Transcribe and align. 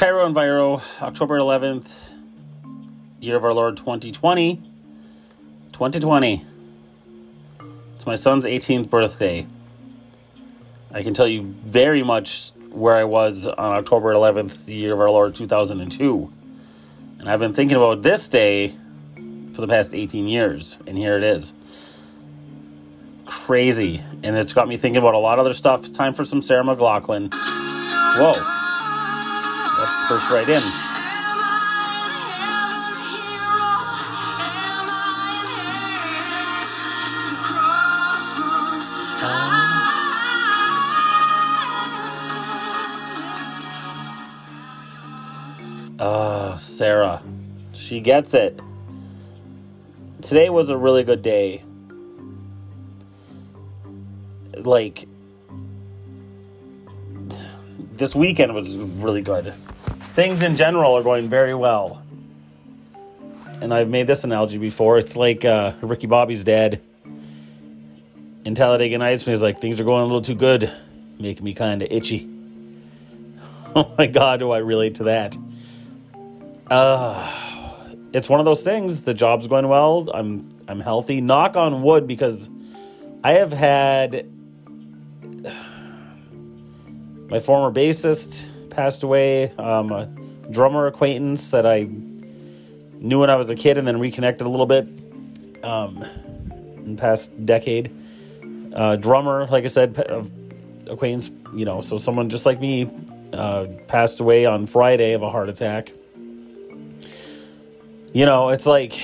Cairo 0.00 0.26
Enviro, 0.26 0.80
October 1.02 1.38
11th, 1.38 1.94
year 3.20 3.36
of 3.36 3.44
our 3.44 3.52
Lord 3.52 3.76
2020. 3.76 4.56
2020. 5.74 6.46
It's 7.96 8.06
my 8.06 8.14
son's 8.14 8.46
18th 8.46 8.88
birthday. 8.88 9.46
I 10.90 11.02
can 11.02 11.12
tell 11.12 11.28
you 11.28 11.42
very 11.42 12.02
much 12.02 12.52
where 12.70 12.96
I 12.96 13.04
was 13.04 13.46
on 13.46 13.76
October 13.76 14.14
11th, 14.14 14.64
the 14.64 14.72
year 14.72 14.94
of 14.94 15.00
our 15.00 15.10
Lord 15.10 15.34
2002. 15.34 16.32
And 17.18 17.28
I've 17.28 17.40
been 17.40 17.52
thinking 17.52 17.76
about 17.76 18.00
this 18.00 18.26
day 18.26 18.74
for 19.52 19.60
the 19.60 19.68
past 19.68 19.92
18 19.92 20.26
years, 20.26 20.78
and 20.86 20.96
here 20.96 21.18
it 21.18 21.24
is. 21.24 21.52
Crazy. 23.26 24.02
And 24.22 24.34
it's 24.34 24.54
got 24.54 24.66
me 24.66 24.78
thinking 24.78 25.02
about 25.02 25.12
a 25.12 25.18
lot 25.18 25.38
of 25.38 25.44
other 25.44 25.52
stuff. 25.52 25.92
Time 25.92 26.14
for 26.14 26.24
some 26.24 26.40
Sarah 26.40 26.64
McLachlan. 26.64 27.30
Whoa. 28.16 28.59
Pushed 30.10 30.30
right 30.32 30.48
in. 30.48 30.60
Ah, 46.00 46.56
Sarah. 46.58 47.22
She 47.72 48.00
gets 48.00 48.34
it. 48.34 48.58
Today 50.22 50.50
was 50.50 50.70
a 50.70 50.76
really 50.76 51.04
good 51.04 51.22
day. 51.22 51.62
Like, 54.56 55.06
this 57.92 58.16
weekend 58.16 58.56
was 58.56 58.76
really 58.76 59.22
good. 59.22 59.54
Things 60.12 60.42
in 60.42 60.56
general 60.56 60.94
are 60.94 61.04
going 61.04 61.28
very 61.28 61.54
well. 61.54 62.02
And 63.60 63.72
I've 63.72 63.88
made 63.88 64.08
this 64.08 64.24
analogy 64.24 64.58
before. 64.58 64.98
It's 64.98 65.14
like 65.14 65.44
uh, 65.44 65.74
Ricky 65.82 66.08
Bobby's 66.08 66.42
dad 66.42 66.80
in 68.44 68.56
Talladega 68.56 68.98
Nights 68.98 69.24
when 69.24 69.34
he's 69.34 69.42
like, 69.42 69.60
things 69.60 69.80
are 69.80 69.84
going 69.84 70.02
a 70.02 70.06
little 70.06 70.20
too 70.20 70.34
good, 70.34 70.68
making 71.18 71.44
me 71.44 71.54
kind 71.54 71.80
of 71.82 71.88
itchy. 71.90 72.28
Oh 73.72 73.94
my 73.96 74.08
God, 74.08 74.40
do 74.40 74.50
I 74.50 74.58
relate 74.58 74.96
to 74.96 75.04
that? 75.04 75.36
Uh, 76.68 77.32
it's 78.12 78.28
one 78.28 78.40
of 78.40 78.44
those 78.44 78.64
things. 78.64 79.02
The 79.04 79.14
job's 79.14 79.46
going 79.46 79.68
well. 79.68 80.10
I'm 80.12 80.48
I'm 80.66 80.80
healthy. 80.80 81.20
Knock 81.20 81.54
on 81.56 81.80
wood, 81.84 82.08
because 82.08 82.50
I 83.22 83.34
have 83.34 83.52
had 83.52 84.28
my 87.28 87.38
former 87.38 87.72
bassist 87.72 88.49
passed 88.70 89.02
away. 89.02 89.50
Um, 89.56 89.92
a 89.92 90.06
drummer 90.50 90.86
acquaintance 90.86 91.50
that 91.50 91.66
I 91.66 91.88
knew 92.94 93.20
when 93.20 93.30
I 93.30 93.36
was 93.36 93.50
a 93.50 93.54
kid 93.54 93.78
and 93.78 93.86
then 93.86 93.98
reconnected 93.98 94.46
a 94.46 94.50
little 94.50 94.66
bit 94.66 94.86
um, 95.64 96.02
in 96.76 96.96
the 96.96 97.00
past 97.00 97.44
decade. 97.44 97.90
Uh, 98.74 98.96
drummer, 98.96 99.46
like 99.46 99.64
I 99.64 99.68
said, 99.68 99.96
acquaintance, 100.88 101.30
you 101.54 101.64
know, 101.64 101.80
so 101.80 101.98
someone 101.98 102.28
just 102.28 102.46
like 102.46 102.60
me 102.60 102.90
uh, 103.32 103.66
passed 103.88 104.20
away 104.20 104.46
on 104.46 104.66
Friday 104.66 105.12
of 105.12 105.22
a 105.22 105.30
heart 105.30 105.48
attack. 105.48 105.92
You 108.12 108.26
know, 108.26 108.48
it's 108.48 108.66
like 108.66 109.00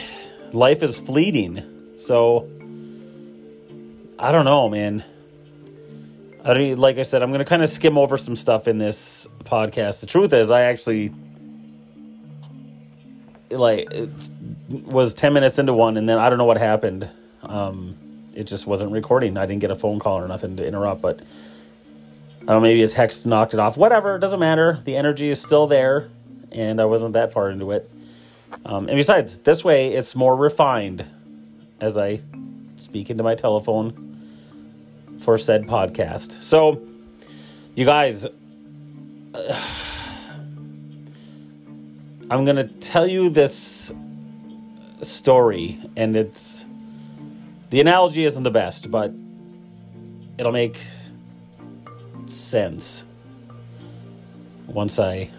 life 0.53 0.83
is 0.83 0.99
fleeting. 0.99 1.63
So 1.97 2.49
I 4.19 4.33
don't 4.33 4.45
know, 4.45 4.69
man. 4.69 5.05
I 6.47 6.55
don't 6.55 6.79
like 6.79 6.97
I 6.99 7.03
said, 7.03 7.25
I'm 7.25 7.31
going 7.31 7.41
to 7.41 7.45
kind 7.45 7.65
of 7.65 7.69
skim 7.69 7.99
over 7.99 8.17
some 8.17 8.37
stuff 8.37 8.69
in 8.69 8.79
this 8.79 9.27
podcast. 9.43 10.01
The 10.01 10.07
truth 10.07 10.33
is, 10.33 10.53
I 10.53 10.63
actually 10.63 11.13
like 13.51 13.89
it 13.91 14.11
was 14.69 15.13
10 15.15 15.33
minutes 15.33 15.59
into 15.59 15.75
one 15.75 15.97
and 15.97 16.09
then 16.09 16.19
I 16.19 16.29
don't 16.31 16.39
know 16.39 16.45
what 16.45 16.57
happened. 16.57 17.11
Um, 17.43 17.97
it 18.33 18.45
just 18.45 18.65
wasn't 18.65 18.93
recording. 18.93 19.37
I 19.37 19.47
didn't 19.47 19.61
get 19.61 19.73
a 19.73 19.75
phone 19.75 19.99
call 19.99 20.19
or 20.19 20.29
nothing 20.29 20.57
to 20.59 20.65
interrupt, 20.65 21.03
but 21.03 21.21
I 21.21 22.45
don't 22.45 22.47
know, 22.47 22.61
maybe 22.61 22.85
a 22.85 22.89
text 22.89 23.27
knocked 23.27 23.53
it 23.53 23.59
off. 23.59 23.77
Whatever, 23.77 24.15
it 24.15 24.21
doesn't 24.21 24.39
matter. 24.39 24.79
The 24.85 24.97
energy 24.97 25.31
is 25.31 25.43
still 25.43 25.67
there, 25.67 26.11
and 26.53 26.81
I 26.81 26.85
wasn't 26.85 27.15
that 27.15 27.33
far 27.33 27.51
into 27.51 27.73
it. 27.73 27.91
Um, 28.65 28.89
and 28.89 28.97
besides, 28.97 29.39
this 29.39 29.65
way 29.65 29.95
it's 29.95 30.15
more 30.15 30.37
refined 30.37 31.05
as 31.81 31.99
I 31.99 32.21
speak 32.77 33.11
into 33.11 33.25
my 33.25 33.35
telephone 33.35 34.07
for 35.19 35.39
said 35.39 35.67
podcast. 35.67 36.43
So, 36.43 36.83
you 37.75 37.85
guys, 37.85 38.27
uh, 39.35 39.65
I'm 42.31 42.45
going 42.45 42.57
to 42.57 42.65
tell 42.65 43.07
you 43.07 43.31
this 43.31 43.93
story, 45.03 45.79
and 45.97 46.17
it's 46.17 46.65
the 47.71 47.81
analogy 47.81 48.25
isn't 48.25 48.43
the 48.43 48.51
best, 48.51 48.91
but 48.91 49.13
it'll 50.39 50.53
make 50.53 50.79
sense 52.27 53.05
once 54.67 54.99
I 54.99 55.31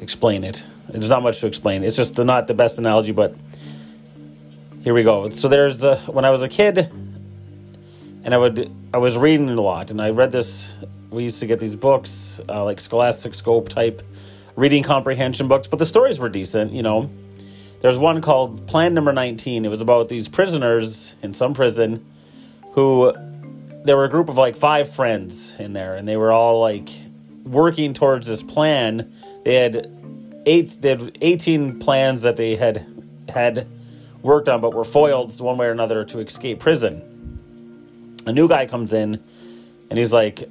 explain 0.00 0.44
it. 0.44 0.66
There's 0.88 1.10
not 1.10 1.22
much 1.22 1.40
to 1.40 1.46
explain. 1.46 1.82
It's 1.82 1.96
just 1.96 2.18
not 2.18 2.46
the 2.46 2.54
best 2.54 2.78
analogy, 2.78 3.12
but 3.12 3.34
here 4.82 4.94
we 4.94 5.02
go. 5.02 5.28
So 5.30 5.48
there's 5.48 5.84
uh, 5.84 5.98
when 6.06 6.24
I 6.24 6.30
was 6.30 6.42
a 6.42 6.48
kid, 6.48 6.90
and 8.28 8.34
I 8.34 8.36
would 8.36 8.70
I 8.92 8.98
was 8.98 9.16
reading 9.16 9.48
a 9.48 9.58
lot, 9.58 9.90
and 9.90 10.02
I 10.02 10.10
read 10.10 10.30
this. 10.30 10.76
We 11.08 11.22
used 11.22 11.40
to 11.40 11.46
get 11.46 11.60
these 11.60 11.76
books 11.76 12.38
uh, 12.46 12.62
like 12.62 12.78
Scholastic 12.78 13.32
Scope 13.32 13.70
type 13.70 14.02
reading 14.54 14.82
comprehension 14.82 15.48
books, 15.48 15.66
but 15.66 15.78
the 15.78 15.86
stories 15.86 16.18
were 16.18 16.28
decent. 16.28 16.72
You 16.74 16.82
know, 16.82 17.10
there's 17.80 17.98
one 17.98 18.20
called 18.20 18.66
Plan 18.66 18.92
Number 18.92 19.14
19. 19.14 19.64
It 19.64 19.68
was 19.68 19.80
about 19.80 20.10
these 20.10 20.28
prisoners 20.28 21.16
in 21.22 21.32
some 21.32 21.54
prison 21.54 22.04
who 22.72 23.14
there 23.84 23.96
were 23.96 24.04
a 24.04 24.10
group 24.10 24.28
of 24.28 24.36
like 24.36 24.56
five 24.56 24.92
friends 24.92 25.58
in 25.58 25.72
there, 25.72 25.94
and 25.94 26.06
they 26.06 26.18
were 26.18 26.30
all 26.30 26.60
like 26.60 26.90
working 27.44 27.94
towards 27.94 28.26
this 28.26 28.42
plan. 28.42 29.10
They 29.46 29.54
had 29.54 29.90
eight, 30.44 30.76
they 30.82 30.90
had 30.90 31.16
18 31.22 31.78
plans 31.78 32.20
that 32.24 32.36
they 32.36 32.56
had 32.56 32.86
had 33.30 33.66
worked 34.20 34.50
on, 34.50 34.60
but 34.60 34.74
were 34.74 34.84
foiled 34.84 35.40
one 35.40 35.56
way 35.56 35.68
or 35.68 35.72
another 35.72 36.04
to 36.04 36.18
escape 36.18 36.60
prison. 36.60 37.17
A 38.28 38.32
new 38.32 38.46
guy 38.46 38.66
comes 38.66 38.92
in, 38.92 39.18
and 39.88 39.98
he's 39.98 40.12
like, 40.12 40.50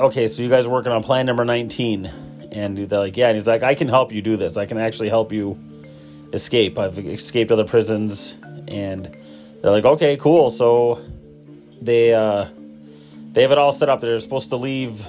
"Okay, 0.00 0.26
so 0.26 0.42
you 0.42 0.48
guys 0.48 0.66
are 0.66 0.70
working 0.70 0.90
on 0.90 1.00
plan 1.04 1.26
number 1.26 1.44
19." 1.44 2.10
And 2.50 2.76
they're 2.76 2.98
like, 2.98 3.16
"Yeah," 3.16 3.28
and 3.28 3.38
he's 3.38 3.46
like, 3.46 3.62
"I 3.62 3.76
can 3.76 3.86
help 3.86 4.10
you 4.10 4.20
do 4.20 4.36
this. 4.36 4.56
I 4.56 4.66
can 4.66 4.78
actually 4.78 5.10
help 5.10 5.30
you 5.32 5.56
escape. 6.32 6.76
I've 6.76 6.98
escaped 6.98 7.52
other 7.52 7.62
prisons." 7.62 8.36
And 8.66 9.16
they're 9.62 9.70
like, 9.70 9.84
"Okay, 9.84 10.16
cool." 10.16 10.50
So 10.50 10.98
they 11.80 12.12
uh, 12.12 12.46
they 13.32 13.42
have 13.42 13.52
it 13.52 13.58
all 13.58 13.70
set 13.70 13.88
up. 13.88 14.00
They're 14.00 14.18
supposed 14.18 14.50
to 14.50 14.56
leave 14.56 15.06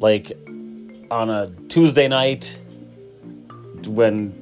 like 0.00 0.32
on 1.10 1.28
a 1.28 1.50
Tuesday 1.68 2.08
night 2.08 2.58
when 3.86 4.32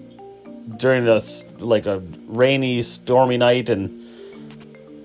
during 0.77 1.09
a 1.09 1.21
like 1.59 1.87
a 1.87 1.99
rainy, 2.29 2.81
stormy 2.83 3.39
night, 3.39 3.71
and 3.71 3.99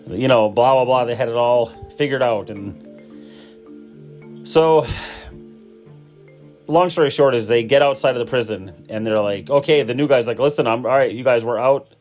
you 0.10 0.28
know, 0.28 0.50
blah 0.50 0.74
blah 0.74 0.86
blah. 0.86 1.06
They 1.06 1.16
had 1.16 1.30
it 1.30 1.36
all 1.36 1.68
figured 1.92 2.24
out, 2.24 2.50
and 2.50 4.48
so 4.48 4.86
long 6.68 6.90
story 6.90 7.10
short 7.10 7.34
is 7.34 7.48
they 7.48 7.64
get 7.64 7.82
outside 7.82 8.12
of 8.12 8.20
the 8.20 8.30
prison 8.30 8.86
and 8.90 9.06
they're 9.06 9.22
like, 9.22 9.50
okay, 9.50 9.84
the 9.84 9.94
new 9.94 10.08
guy's 10.08 10.28
like, 10.28 10.40
listen, 10.40 10.68
I'm 10.68 10.86
all 10.86 10.92
right. 10.92 11.12
You 11.12 11.24
guys 11.24 11.44
were 11.44 11.60
out. 11.60 11.94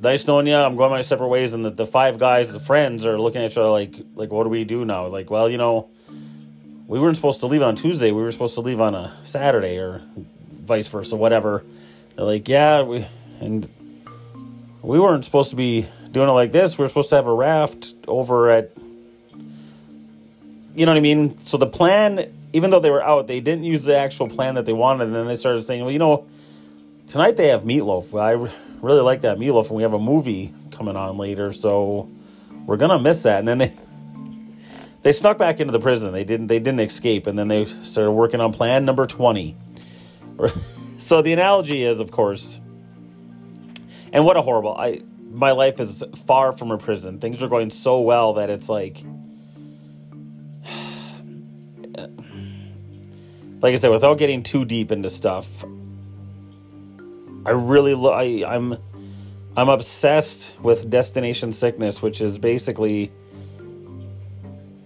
Nice 0.00 0.26
knowing 0.26 0.46
you. 0.46 0.54
I'm 0.54 0.76
going 0.76 0.90
my 0.90 1.00
separate 1.00 1.28
ways, 1.28 1.54
and 1.54 1.64
the, 1.64 1.70
the 1.70 1.86
five 1.86 2.18
guys, 2.18 2.52
the 2.52 2.60
friends, 2.60 3.04
are 3.04 3.20
looking 3.20 3.42
at 3.42 3.50
each 3.50 3.58
other 3.58 3.68
like, 3.68 3.96
like, 4.14 4.30
what 4.30 4.44
do 4.44 4.48
we 4.48 4.62
do 4.62 4.84
now? 4.84 5.08
Like, 5.08 5.28
well, 5.28 5.50
you 5.50 5.58
know, 5.58 5.90
we 6.86 7.00
weren't 7.00 7.16
supposed 7.16 7.40
to 7.40 7.46
leave 7.46 7.62
on 7.62 7.74
Tuesday. 7.74 8.12
We 8.12 8.22
were 8.22 8.30
supposed 8.30 8.54
to 8.54 8.60
leave 8.60 8.80
on 8.80 8.94
a 8.94 9.12
Saturday, 9.24 9.76
or 9.78 10.02
vice 10.52 10.86
versa, 10.86 11.16
whatever. 11.16 11.64
They're 12.14 12.26
like, 12.26 12.48
yeah, 12.48 12.82
we 12.82 13.06
and 13.40 13.68
we 14.82 15.00
weren't 15.00 15.24
supposed 15.24 15.50
to 15.50 15.56
be 15.56 15.88
doing 16.12 16.28
it 16.28 16.32
like 16.32 16.52
this. 16.52 16.78
we're 16.78 16.88
supposed 16.88 17.10
to 17.10 17.16
have 17.16 17.26
a 17.26 17.34
raft 17.34 17.94
over 18.06 18.50
at, 18.50 18.70
you 20.74 20.86
know 20.86 20.92
what 20.92 20.98
I 20.98 21.00
mean. 21.00 21.38
So 21.40 21.56
the 21.56 21.66
plan, 21.66 22.32
even 22.52 22.70
though 22.70 22.80
they 22.80 22.90
were 22.90 23.02
out, 23.02 23.26
they 23.26 23.40
didn't 23.40 23.64
use 23.64 23.84
the 23.84 23.96
actual 23.96 24.28
plan 24.28 24.54
that 24.54 24.66
they 24.66 24.72
wanted, 24.72 25.04
and 25.04 25.14
then 25.14 25.26
they 25.26 25.36
started 25.36 25.62
saying, 25.62 25.82
well, 25.82 25.92
you 25.92 25.98
know, 25.98 26.26
tonight 27.06 27.36
they 27.36 27.48
have 27.48 27.62
meatloaf. 27.64 28.18
I 28.18 28.32
really 28.80 29.00
like 29.00 29.22
that 29.22 29.38
meatloaf, 29.38 29.68
and 29.68 29.76
we 29.76 29.82
have 29.82 29.94
a 29.94 29.98
movie 29.98 30.54
coming 30.70 30.96
on 30.96 31.18
later, 31.18 31.52
so 31.52 32.08
we're 32.66 32.76
gonna 32.76 33.00
miss 33.00 33.22
that. 33.24 33.40
And 33.40 33.48
then 33.48 33.58
they 33.58 33.72
they 35.02 35.12
snuck 35.12 35.38
back 35.38 35.60
into 35.60 35.72
the 35.72 35.80
prison. 35.80 36.12
They 36.12 36.24
didn't 36.24 36.46
they 36.46 36.58
didn't 36.58 36.80
escape, 36.80 37.26
and 37.26 37.38
then 37.38 37.48
they 37.48 37.64
started 37.64 38.12
working 38.12 38.40
on 38.40 38.52
plan 38.52 38.84
number 38.84 39.06
twenty. 39.06 39.56
so 40.98 41.20
the 41.20 41.32
analogy 41.32 41.82
is, 41.82 41.98
of 41.98 42.12
course, 42.12 42.60
and 44.12 44.24
what 44.24 44.36
a 44.36 44.42
horrible 44.42 44.76
I 44.76 45.02
my 45.30 45.52
life 45.52 45.80
is 45.80 46.02
far 46.26 46.52
from 46.52 46.70
a 46.70 46.78
prison. 46.78 47.18
Things 47.18 47.42
are 47.42 47.48
going 47.48 47.70
so 47.70 48.00
well 48.00 48.34
that 48.34 48.50
it's 48.50 48.68
like 48.68 49.02
like 53.60 53.72
I 53.72 53.76
said, 53.76 53.90
without 53.90 54.18
getting 54.18 54.42
too 54.42 54.64
deep 54.64 54.90
into 54.92 55.10
stuff, 55.10 55.64
I 57.44 57.50
really 57.50 57.94
lo- 57.94 58.12
I, 58.12 58.44
I'm 58.46 58.76
I'm 59.56 59.68
obsessed 59.68 60.54
with 60.60 60.88
destination 60.88 61.52
sickness, 61.52 62.00
which 62.00 62.20
is 62.20 62.38
basically 62.38 63.10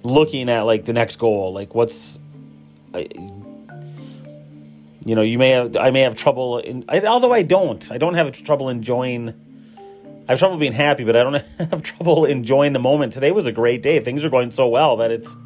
looking 0.03 0.49
at 0.49 0.63
like 0.63 0.85
the 0.85 0.93
next 0.93 1.17
goal, 1.17 1.53
like 1.53 1.75
what's 1.75 2.19
I, 2.95 3.07
you 5.05 5.15
know, 5.15 5.23
you 5.23 5.39
may 5.39 5.51
have 5.51 5.77
I 5.77 5.91
may 5.91 6.01
have 6.03 6.15
trouble 6.15 6.59
in 6.59 6.85
I, 6.89 7.01
although 7.01 7.33
I 7.33 7.43
don't. 7.43 7.91
I 7.91 7.99
don't 7.99 8.15
have 8.15 8.33
trouble 8.33 8.69
enjoying 8.69 9.35
I 10.33 10.35
have 10.35 10.39
trouble 10.39 10.57
being 10.57 10.73
happy, 10.73 11.05
but 11.05 11.15
I 11.15 11.25
don't 11.25 11.35
have 11.71 11.83
trouble 11.83 12.25
enjoying 12.25 12.73
the 12.73 12.79
moment. 12.79 13.13
Today 13.13 13.33
was 13.33 13.45
a 13.45 13.53
great 13.53 13.83
day. 13.83 14.01
Things 14.01 14.25
are 14.25 14.31
going 14.31 14.51
so 14.51 14.67
well 14.67 14.97
that 14.97 15.11
it's 15.11 15.37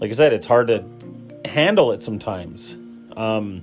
like 0.00 0.10
I 0.10 0.14
said, 0.14 0.32
it's 0.32 0.46
hard 0.46 0.68
to 0.68 0.86
handle 1.44 1.92
it 1.92 2.00
sometimes. 2.00 2.78
Um, 3.14 3.62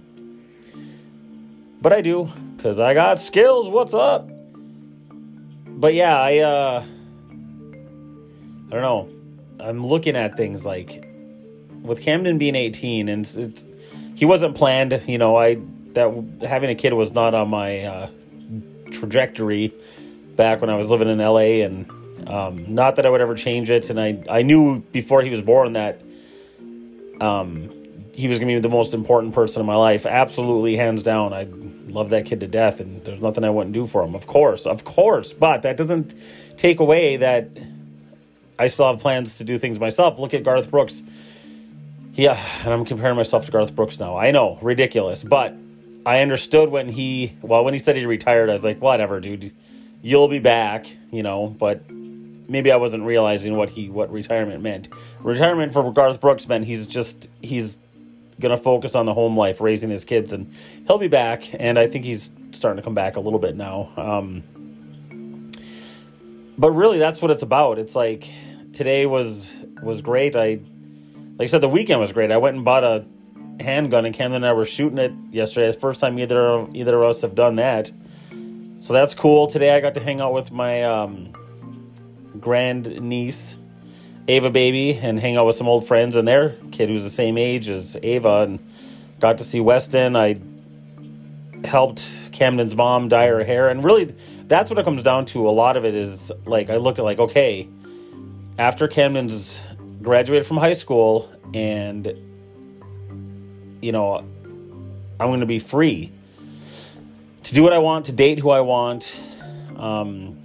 but 1.81 1.91
I 1.91 2.01
do 2.01 2.29
because 2.55 2.79
I 2.79 2.93
got 2.93 3.19
skills. 3.19 3.67
What's 3.67 3.95
up? 3.95 4.29
But 5.65 5.95
yeah, 5.95 6.21
I 6.21 6.37
uh, 6.37 6.85
I 8.67 8.69
don't 8.69 8.81
know. 8.83 9.09
I'm 9.59 9.83
looking 9.83 10.15
at 10.15 10.37
things 10.37 10.67
like 10.67 11.09
with 11.81 12.03
Camden 12.03 12.37
being 12.37 12.55
18, 12.55 13.09
and 13.09 13.25
it's, 13.25 13.33
it's 13.33 13.65
he 14.13 14.25
wasn't 14.25 14.53
planned. 14.53 15.01
You 15.07 15.17
know, 15.17 15.35
I 15.35 15.55
that 15.93 16.43
having 16.47 16.69
a 16.69 16.75
kid 16.75 16.93
was 16.93 17.11
not 17.11 17.33
on 17.33 17.49
my 17.49 17.79
uh, 17.79 18.11
trajectory 18.91 19.73
back 20.35 20.61
when 20.61 20.69
I 20.69 20.77
was 20.77 20.89
living 20.89 21.09
in 21.09 21.19
LA, 21.19 21.63
and 21.63 21.89
um, 22.27 22.73
not 22.73 22.95
that 22.97 23.05
I 23.05 23.09
would 23.09 23.21
ever 23.21 23.35
change 23.35 23.69
it. 23.69 23.89
And 23.89 23.99
I 23.99 24.23
I 24.29 24.41
knew 24.41 24.79
before 24.79 25.21
he 25.21 25.29
was 25.29 25.41
born 25.41 25.73
that 25.73 26.01
um, 27.21 27.69
he 28.15 28.27
was 28.27 28.39
to 28.39 28.45
be 28.45 28.59
the 28.59 28.69
most 28.69 28.93
important 28.93 29.33
person 29.33 29.61
in 29.61 29.65
my 29.65 29.75
life. 29.75 30.05
Absolutely, 30.05 30.75
hands 30.75 31.03
down. 31.03 31.33
I 31.33 31.47
love 31.87 32.09
that 32.11 32.25
kid 32.25 32.39
to 32.41 32.47
death, 32.47 32.79
and 32.79 33.03
there's 33.05 33.21
nothing 33.21 33.43
I 33.43 33.49
wouldn't 33.49 33.73
do 33.73 33.85
for 33.85 34.03
him. 34.03 34.15
Of 34.15 34.27
course, 34.27 34.65
of 34.65 34.83
course. 34.83 35.33
But 35.33 35.63
that 35.63 35.77
doesn't 35.77 36.15
take 36.57 36.79
away 36.79 37.17
that 37.17 37.49
I 38.57 38.67
still 38.67 38.87
have 38.91 38.99
plans 38.99 39.37
to 39.37 39.43
do 39.43 39.57
things 39.57 39.79
myself. 39.79 40.19
Look 40.19 40.33
at 40.33 40.43
Garth 40.43 40.69
Brooks. 40.69 41.03
Yeah, 42.13 42.39
and 42.63 42.71
I'm 42.71 42.85
comparing 42.85 43.15
myself 43.15 43.45
to 43.47 43.51
Garth 43.51 43.75
Brooks 43.75 43.99
now. 43.99 44.17
I 44.17 44.31
know, 44.31 44.59
ridiculous, 44.61 45.23
but 45.23 45.55
I 46.05 46.19
understood 46.19 46.69
when 46.69 46.89
he, 46.89 47.35
well, 47.41 47.63
when 47.63 47.73
he 47.73 47.79
said 47.79 47.97
he 47.97 48.05
retired, 48.05 48.51
I 48.51 48.53
was 48.53 48.63
like, 48.63 48.79
whatever, 48.79 49.19
dude, 49.19 49.51
you'll 50.03 50.27
be 50.27 50.37
back, 50.37 50.85
you 51.09 51.23
know. 51.23 51.47
But 51.47 51.89
maybe 52.47 52.71
I 52.71 52.75
wasn't 52.75 53.05
realizing 53.05 53.57
what 53.57 53.71
he 53.71 53.89
what 53.89 54.11
retirement 54.11 54.61
meant. 54.61 54.89
Retirement 55.21 55.73
for 55.73 55.91
Garth 55.91 56.21
Brooks 56.21 56.47
meant 56.47 56.65
he's 56.65 56.85
just 56.85 57.27
he's 57.41 57.79
gonna 58.39 58.57
focus 58.57 58.93
on 58.93 59.07
the 59.07 59.13
home 59.15 59.35
life, 59.35 59.59
raising 59.59 59.89
his 59.89 60.05
kids, 60.05 60.33
and 60.33 60.53
he'll 60.85 60.99
be 60.99 61.07
back. 61.07 61.49
And 61.59 61.79
I 61.79 61.87
think 61.87 62.05
he's 62.05 62.31
starting 62.51 62.77
to 62.77 62.83
come 62.83 62.93
back 62.93 63.15
a 63.15 63.19
little 63.19 63.39
bit 63.39 63.55
now. 63.55 63.91
Um, 63.97 64.43
but 66.57 66.71
really, 66.71 66.99
that's 66.99 67.21
what 67.21 67.31
it's 67.31 67.43
about. 67.43 67.79
It's 67.79 67.95
like 67.95 68.29
today 68.73 69.05
was 69.07 69.55
was 69.81 70.01
great. 70.01 70.35
I 70.35 70.59
like 71.37 71.45
I 71.45 71.47
said, 71.47 71.61
the 71.61 71.69
weekend 71.69 71.99
was 71.99 72.11
great. 72.11 72.31
I 72.31 72.37
went 72.37 72.55
and 72.55 72.65
bought 72.65 72.83
a 72.83 73.05
handgun, 73.59 74.05
and 74.05 74.13
Camden 74.13 74.37
and 74.37 74.45
I 74.45 74.53
were 74.53 74.65
shooting 74.65 74.97
it 74.97 75.13
yesterday. 75.31 75.67
It's 75.67 75.77
the 75.77 75.81
first 75.81 76.01
time 76.01 76.19
either 76.19 76.67
either 76.73 77.01
of 77.01 77.09
us 77.09 77.21
have 77.21 77.35
done 77.35 77.55
that. 77.55 77.91
So 78.83 78.91
that's 78.91 79.15
cool. 79.15 79.47
Today 79.47 79.73
I 79.73 79.79
got 79.79 79.93
to 79.93 80.01
hang 80.01 80.19
out 80.19 80.33
with 80.33 80.51
my 80.51 80.83
um, 80.83 81.31
grand 82.37 82.99
niece, 82.99 83.57
Ava 84.27 84.49
Baby, 84.49 84.99
and 85.01 85.17
hang 85.17 85.37
out 85.37 85.45
with 85.45 85.55
some 85.55 85.69
old 85.69 85.87
friends 85.87 86.17
and 86.17 86.27
their 86.27 86.57
kid 86.73 86.89
who's 86.89 87.05
the 87.05 87.09
same 87.09 87.37
age 87.37 87.69
as 87.69 87.95
Ava, 88.03 88.41
and 88.41 88.59
got 89.21 89.37
to 89.37 89.45
see 89.45 89.61
Weston. 89.61 90.17
I 90.17 90.35
helped 91.63 92.33
Camden's 92.33 92.75
mom 92.75 93.07
dye 93.07 93.27
her 93.27 93.45
hair, 93.45 93.69
and 93.69 93.85
really, 93.85 94.13
that's 94.47 94.69
what 94.69 94.77
it 94.77 94.83
comes 94.83 95.01
down 95.01 95.23
to. 95.27 95.47
A 95.47 95.51
lot 95.51 95.77
of 95.77 95.85
it 95.85 95.95
is 95.95 96.33
like 96.45 96.69
I 96.69 96.75
looked 96.75 96.99
at 96.99 97.05
like 97.05 97.19
okay, 97.19 97.69
after 98.59 98.89
Camden's 98.89 99.65
graduated 100.01 100.45
from 100.45 100.57
high 100.57 100.73
school, 100.73 101.31
and 101.53 102.05
you 103.81 103.93
know, 103.93 104.17
I'm 104.17 105.27
going 105.29 105.39
to 105.39 105.45
be 105.45 105.59
free 105.59 106.11
to 107.43 107.53
do 107.53 107.63
what 107.63 107.73
I 107.73 107.79
want, 107.79 108.07
to 108.07 108.11
date 108.11 108.39
who 108.39 108.49
I 108.49 108.61
want. 108.61 109.19
Um, 109.75 110.43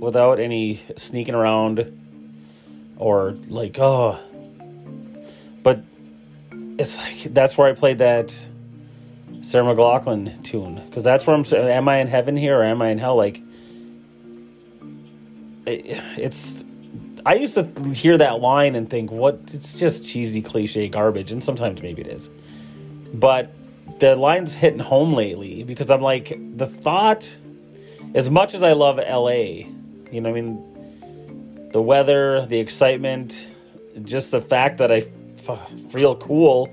without 0.00 0.40
any 0.40 0.80
sneaking 0.96 1.34
around 1.34 1.96
or 2.96 3.32
like 3.48 3.78
oh 3.78 4.18
but 5.62 5.84
it's 6.78 6.98
like 6.98 7.34
that's 7.34 7.56
where 7.56 7.68
I 7.68 7.74
played 7.74 7.98
that 7.98 8.30
Sarah 9.42 9.64
McLachlan 9.64 10.42
tune 10.42 10.82
because 10.86 11.04
that's 11.04 11.26
where 11.26 11.36
I'm 11.36 11.44
am 11.52 11.88
I 11.88 11.98
in 11.98 12.08
heaven 12.08 12.36
here 12.36 12.58
or 12.58 12.64
am 12.64 12.82
I 12.82 12.88
in 12.88 12.98
hell 12.98 13.16
like 13.16 13.42
it's 15.66 16.64
I 17.26 17.34
used 17.34 17.54
to 17.54 17.64
hear 17.90 18.16
that 18.16 18.40
line 18.40 18.74
and 18.74 18.88
think 18.88 19.12
what 19.12 19.40
it's 19.52 19.78
just 19.78 20.08
cheesy 20.08 20.40
cliche 20.40 20.88
garbage 20.88 21.30
and 21.30 21.44
sometimes 21.44 21.82
maybe 21.82 22.00
it 22.00 22.08
is 22.08 22.30
but 23.12 23.54
the 23.98 24.16
line's 24.16 24.54
hitting 24.54 24.78
home 24.78 25.14
lately 25.14 25.64
because 25.64 25.90
I'm 25.90 26.00
like 26.00 26.32
the 26.56 26.66
thought 26.66 27.36
as 28.14 28.30
much 28.30 28.54
as 28.54 28.62
I 28.62 28.72
love 28.72 28.98
LA 28.98 29.70
you 30.10 30.20
know, 30.20 30.30
I 30.30 30.32
mean, 30.32 31.70
the 31.72 31.80
weather, 31.80 32.44
the 32.46 32.58
excitement, 32.58 33.52
just 34.02 34.30
the 34.32 34.40
fact 34.40 34.78
that 34.78 34.90
I 34.90 35.04
f- 35.36 35.90
feel 35.90 36.16
cool 36.16 36.68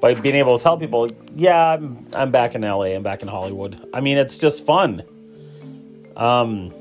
by 0.00 0.14
being 0.14 0.36
able 0.36 0.56
to 0.56 0.62
tell 0.62 0.78
people, 0.78 1.08
yeah, 1.34 1.74
I'm, 1.74 2.06
I'm 2.14 2.30
back 2.30 2.54
in 2.54 2.62
LA, 2.62 2.94
I'm 2.94 3.02
back 3.02 3.22
in 3.22 3.28
Hollywood. 3.28 3.88
I 3.92 4.00
mean, 4.00 4.18
it's 4.18 4.38
just 4.38 4.64
fun. 4.64 5.02
Um, 6.16 6.72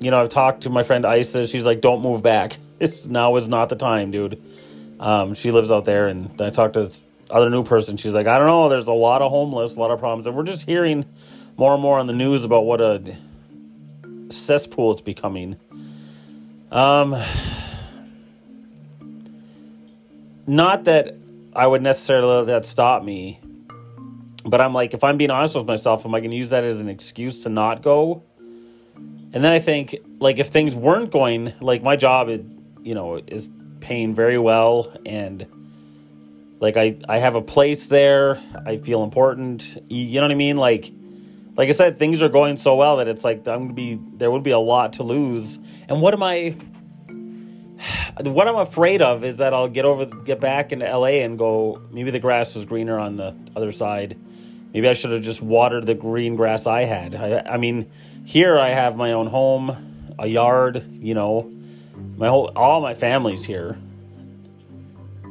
you 0.00 0.10
know, 0.10 0.20
I've 0.20 0.30
talked 0.30 0.62
to 0.62 0.70
my 0.70 0.82
friend 0.82 1.04
Isa. 1.04 1.46
She's 1.46 1.66
like, 1.66 1.80
don't 1.80 2.02
move 2.02 2.22
back. 2.22 2.56
It's 2.80 3.04
now 3.04 3.36
is 3.36 3.46
not 3.46 3.68
the 3.68 3.76
time, 3.76 4.10
dude. 4.10 4.42
Um, 5.00 5.34
she 5.34 5.50
lives 5.50 5.70
out 5.70 5.84
there, 5.84 6.08
and 6.08 6.40
I 6.40 6.48
talked 6.48 6.72
to 6.72 6.90
other 7.30 7.50
new 7.50 7.64
person. 7.64 7.96
She's 7.96 8.12
like, 8.12 8.26
I 8.26 8.38
don't 8.38 8.46
know. 8.46 8.68
There's 8.68 8.88
a 8.88 8.92
lot 8.92 9.22
of 9.22 9.30
homeless, 9.30 9.76
a 9.76 9.80
lot 9.80 9.90
of 9.90 9.98
problems, 9.98 10.26
and 10.26 10.36
we're 10.36 10.42
just 10.42 10.66
hearing 10.66 11.04
more 11.56 11.72
and 11.74 11.82
more 11.82 11.98
on 11.98 12.06
the 12.06 12.12
news 12.12 12.44
about 12.44 12.64
what 12.64 12.80
a 12.80 13.16
cesspool 14.30 14.92
it's 14.92 15.00
becoming. 15.00 15.56
Um, 16.70 17.16
not 20.46 20.84
that 20.84 21.16
I 21.54 21.66
would 21.66 21.82
necessarily 21.82 22.28
let 22.28 22.46
that 22.46 22.64
stop 22.64 23.02
me, 23.02 23.40
but 24.44 24.60
I'm 24.60 24.72
like, 24.72 24.94
if 24.94 25.04
I'm 25.04 25.16
being 25.16 25.30
honest 25.30 25.54
with 25.54 25.66
myself, 25.66 26.06
am 26.06 26.14
I 26.14 26.20
going 26.20 26.30
to 26.30 26.36
use 26.36 26.50
that 26.50 26.64
as 26.64 26.80
an 26.80 26.88
excuse 26.88 27.42
to 27.42 27.48
not 27.48 27.82
go? 27.82 28.22
And 29.32 29.44
then 29.44 29.52
I 29.52 29.58
think, 29.58 29.96
like, 30.18 30.38
if 30.38 30.48
things 30.48 30.74
weren't 30.74 31.10
going, 31.10 31.52
like, 31.60 31.82
my 31.82 31.96
job, 31.96 32.28
it, 32.28 32.44
you 32.82 32.94
know, 32.94 33.16
is 33.16 33.50
paying 33.80 34.14
very 34.14 34.38
well, 34.38 34.96
and 35.04 35.46
like, 36.60 36.76
I 36.76 36.98
I 37.08 37.18
have 37.18 37.34
a 37.34 37.42
place 37.42 37.86
there. 37.86 38.40
I 38.66 38.76
feel 38.76 39.02
important. 39.02 39.82
You 39.88 40.20
know 40.20 40.26
what 40.26 40.32
I 40.32 40.36
mean? 40.36 40.56
Like, 40.56 40.92
like 41.56 41.68
I 41.68 41.72
said, 41.72 41.98
things 41.98 42.22
are 42.22 42.28
going 42.28 42.56
so 42.56 42.76
well 42.76 42.98
that 42.98 43.08
it's 43.08 43.24
like 43.24 43.48
I'm 43.48 43.62
gonna 43.62 43.72
be 43.72 43.98
there 44.14 44.30
would 44.30 44.42
be 44.42 44.50
a 44.50 44.58
lot 44.58 44.94
to 44.94 45.02
lose. 45.02 45.58
And 45.88 46.00
what 46.00 46.14
am 46.14 46.22
I? 46.22 46.56
What 48.22 48.46
I'm 48.46 48.56
afraid 48.56 49.00
of 49.00 49.24
is 49.24 49.38
that 49.38 49.54
I'll 49.54 49.68
get 49.68 49.86
over, 49.86 50.04
get 50.04 50.40
back 50.40 50.72
into 50.72 50.84
LA 50.84 51.22
and 51.24 51.38
go. 51.38 51.80
Maybe 51.90 52.10
the 52.10 52.18
grass 52.18 52.54
was 52.54 52.66
greener 52.66 52.98
on 52.98 53.16
the 53.16 53.34
other 53.56 53.72
side. 53.72 54.18
Maybe 54.74 54.86
I 54.88 54.92
should 54.92 55.12
have 55.12 55.22
just 55.22 55.40
watered 55.40 55.86
the 55.86 55.94
green 55.94 56.36
grass 56.36 56.66
I 56.66 56.82
had. 56.82 57.14
I, 57.14 57.54
I 57.54 57.56
mean, 57.56 57.90
here 58.24 58.58
I 58.58 58.68
have 58.68 58.96
my 58.96 59.12
own 59.12 59.26
home, 59.26 60.14
a 60.18 60.26
yard. 60.26 60.84
You 60.92 61.14
know, 61.14 61.50
my 62.16 62.28
whole 62.28 62.52
all 62.54 62.82
my 62.82 62.94
family's 62.94 63.44
here. 63.46 63.78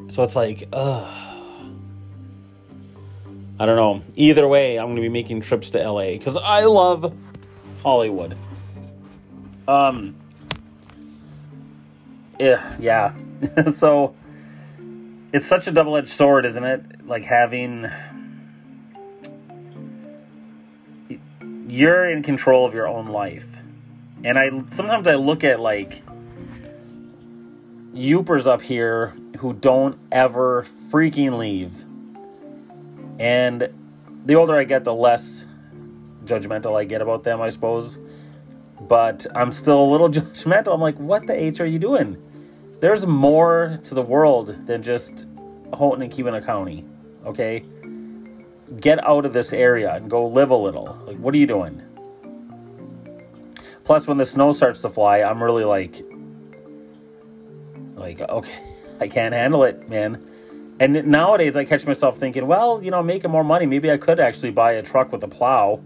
So 0.09 0.23
it's 0.23 0.35
like, 0.35 0.67
ugh. 0.73 1.07
I 3.59 3.65
don't 3.65 3.75
know. 3.75 4.01
Either 4.15 4.47
way, 4.47 4.77
I'm 4.77 4.85
going 4.85 4.95
to 4.95 5.01
be 5.01 5.09
making 5.09 5.41
trips 5.41 5.69
to 5.71 5.79
LA 5.79 6.13
because 6.13 6.37
I 6.37 6.63
love 6.63 7.13
Hollywood. 7.83 8.37
Um, 9.67 10.15
yeah, 12.39 12.75
yeah. 12.79 13.13
so 13.73 14.15
it's 15.31 15.45
such 15.45 15.67
a 15.67 15.71
double 15.71 15.95
edged 15.97 16.09
sword, 16.09 16.45
isn't 16.45 16.63
it? 16.63 17.05
Like 17.05 17.23
having. 17.23 17.87
You're 21.67 22.09
in 22.09 22.23
control 22.23 22.65
of 22.65 22.73
your 22.73 22.87
own 22.87 23.07
life. 23.07 23.57
And 24.23 24.39
I 24.39 24.49
sometimes 24.71 25.07
I 25.07 25.15
look 25.15 25.43
at 25.43 25.59
like 25.59 26.01
Yoopers 27.93 28.47
up 28.47 28.61
here 28.61 29.15
who 29.37 29.53
don't 29.53 29.97
ever 30.11 30.65
freaking 30.89 31.37
leave 31.37 31.85
and 33.19 33.69
the 34.25 34.35
older 34.35 34.55
I 34.55 34.63
get, 34.63 34.85
the 34.85 34.93
less 34.93 35.45
judgmental 36.23 36.79
I 36.79 36.85
get 36.85 37.01
about 37.01 37.23
them, 37.23 37.41
I 37.41 37.49
suppose. 37.49 37.99
But 38.81 39.27
I'm 39.35 39.51
still 39.51 39.83
a 39.83 39.89
little 39.89 40.09
judgmental. 40.09 40.73
I'm 40.73 40.81
like, 40.81 40.97
what 40.97 41.27
the 41.27 41.41
H 41.41 41.59
are 41.59 41.65
you 41.65 41.79
doing? 41.79 42.17
There's 42.79 43.05
more 43.05 43.77
to 43.83 43.93
the 43.93 44.01
world 44.01 44.65
than 44.65 44.81
just 44.81 45.27
Houghton 45.77 46.01
and 46.01 46.11
Keweenaw 46.11 46.45
County. 46.45 46.85
Okay? 47.25 47.65
Get 48.79 49.03
out 49.05 49.25
of 49.25 49.33
this 49.33 49.51
area 49.51 49.93
and 49.93 50.09
go 50.09 50.25
live 50.25 50.51
a 50.51 50.55
little. 50.55 50.97
Like, 51.05 51.17
what 51.17 51.33
are 51.33 51.37
you 51.37 51.47
doing? 51.47 51.83
Plus, 53.83 54.07
when 54.07 54.17
the 54.17 54.25
snow 54.25 54.53
starts 54.53 54.81
to 54.83 54.89
fly, 54.89 55.23
I'm 55.23 55.43
really 55.43 55.65
like, 55.65 56.03
like, 58.15 58.29
okay, 58.29 58.63
I 58.99 59.07
can't 59.07 59.33
handle 59.33 59.63
it, 59.63 59.89
man. 59.89 60.25
And 60.79 61.07
nowadays, 61.07 61.57
I 61.57 61.65
catch 61.65 61.85
myself 61.85 62.17
thinking, 62.17 62.47
well, 62.47 62.81
you 62.81 62.89
know, 62.89 63.03
making 63.03 63.31
more 63.31 63.43
money, 63.43 63.65
maybe 63.65 63.91
I 63.91 63.97
could 63.97 64.19
actually 64.19 64.51
buy 64.51 64.73
a 64.73 64.81
truck 64.81 65.11
with 65.11 65.23
a 65.23 65.27
plow 65.27 65.81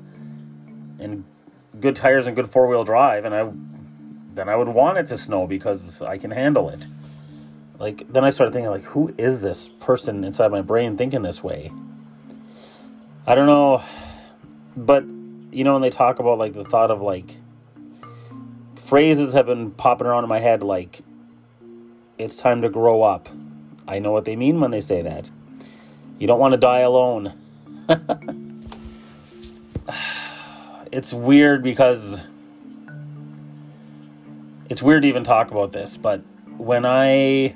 and 1.00 1.24
good 1.80 1.96
tires 1.96 2.28
and 2.28 2.36
good 2.36 2.48
four 2.48 2.68
wheel 2.68 2.84
drive, 2.84 3.26
and 3.26 3.34
I 3.34 3.50
then 4.36 4.50
I 4.50 4.56
would 4.56 4.68
want 4.68 4.98
it 4.98 5.08
to 5.08 5.18
snow 5.18 5.46
because 5.48 6.02
I 6.02 6.18
can 6.18 6.32
handle 6.32 6.70
it. 6.70 6.86
Like 7.80 8.12
then 8.12 8.24
I 8.24 8.30
started 8.30 8.54
thinking, 8.54 8.70
like, 8.70 8.84
who 8.84 9.14
is 9.18 9.42
this 9.42 9.68
person 9.68 10.24
inside 10.24 10.52
my 10.52 10.62
brain 10.62 10.96
thinking 10.96 11.22
this 11.24 11.44
way? 11.44 11.72
I 13.26 13.36
don't 13.36 13.48
know, 13.48 13.84
but 14.76 15.06
you 15.52 15.64
know 15.64 15.74
when 15.74 15.82
they 15.82 15.90
talk 15.90 16.20
about 16.20 16.38
like 16.38 16.54
the 16.54 16.66
thought 16.66 16.92
of 16.92 17.02
like 17.02 17.36
phrases 18.76 19.34
have 19.34 19.46
been 19.46 19.72
popping 19.72 20.08
around 20.08 20.24
in 20.24 20.30
my 20.30 20.40
head 20.40 20.62
like 20.64 21.02
it's 22.18 22.38
time 22.38 22.62
to 22.62 22.70
grow 22.70 23.02
up. 23.04 23.30
I 23.88 24.00
know 24.00 24.12
what 24.12 24.26
they 24.26 24.36
mean 24.36 24.60
when 24.60 24.72
they 24.72 24.82
say 24.82 25.02
that. 25.02 25.30
You 26.20 26.28
don't 26.28 26.40
want 26.40 26.54
to 26.54 26.58
die 26.58 26.80
alone. 26.80 27.34
it's 30.92 31.12
weird 31.14 31.64
because 31.64 32.24
it's 34.70 34.82
weird 34.82 35.02
to 35.02 35.08
even 35.08 35.24
talk 35.24 35.52
about 35.52 35.72
this, 35.72 35.98
but 35.98 36.22
when 36.58 36.86
I 36.86 37.56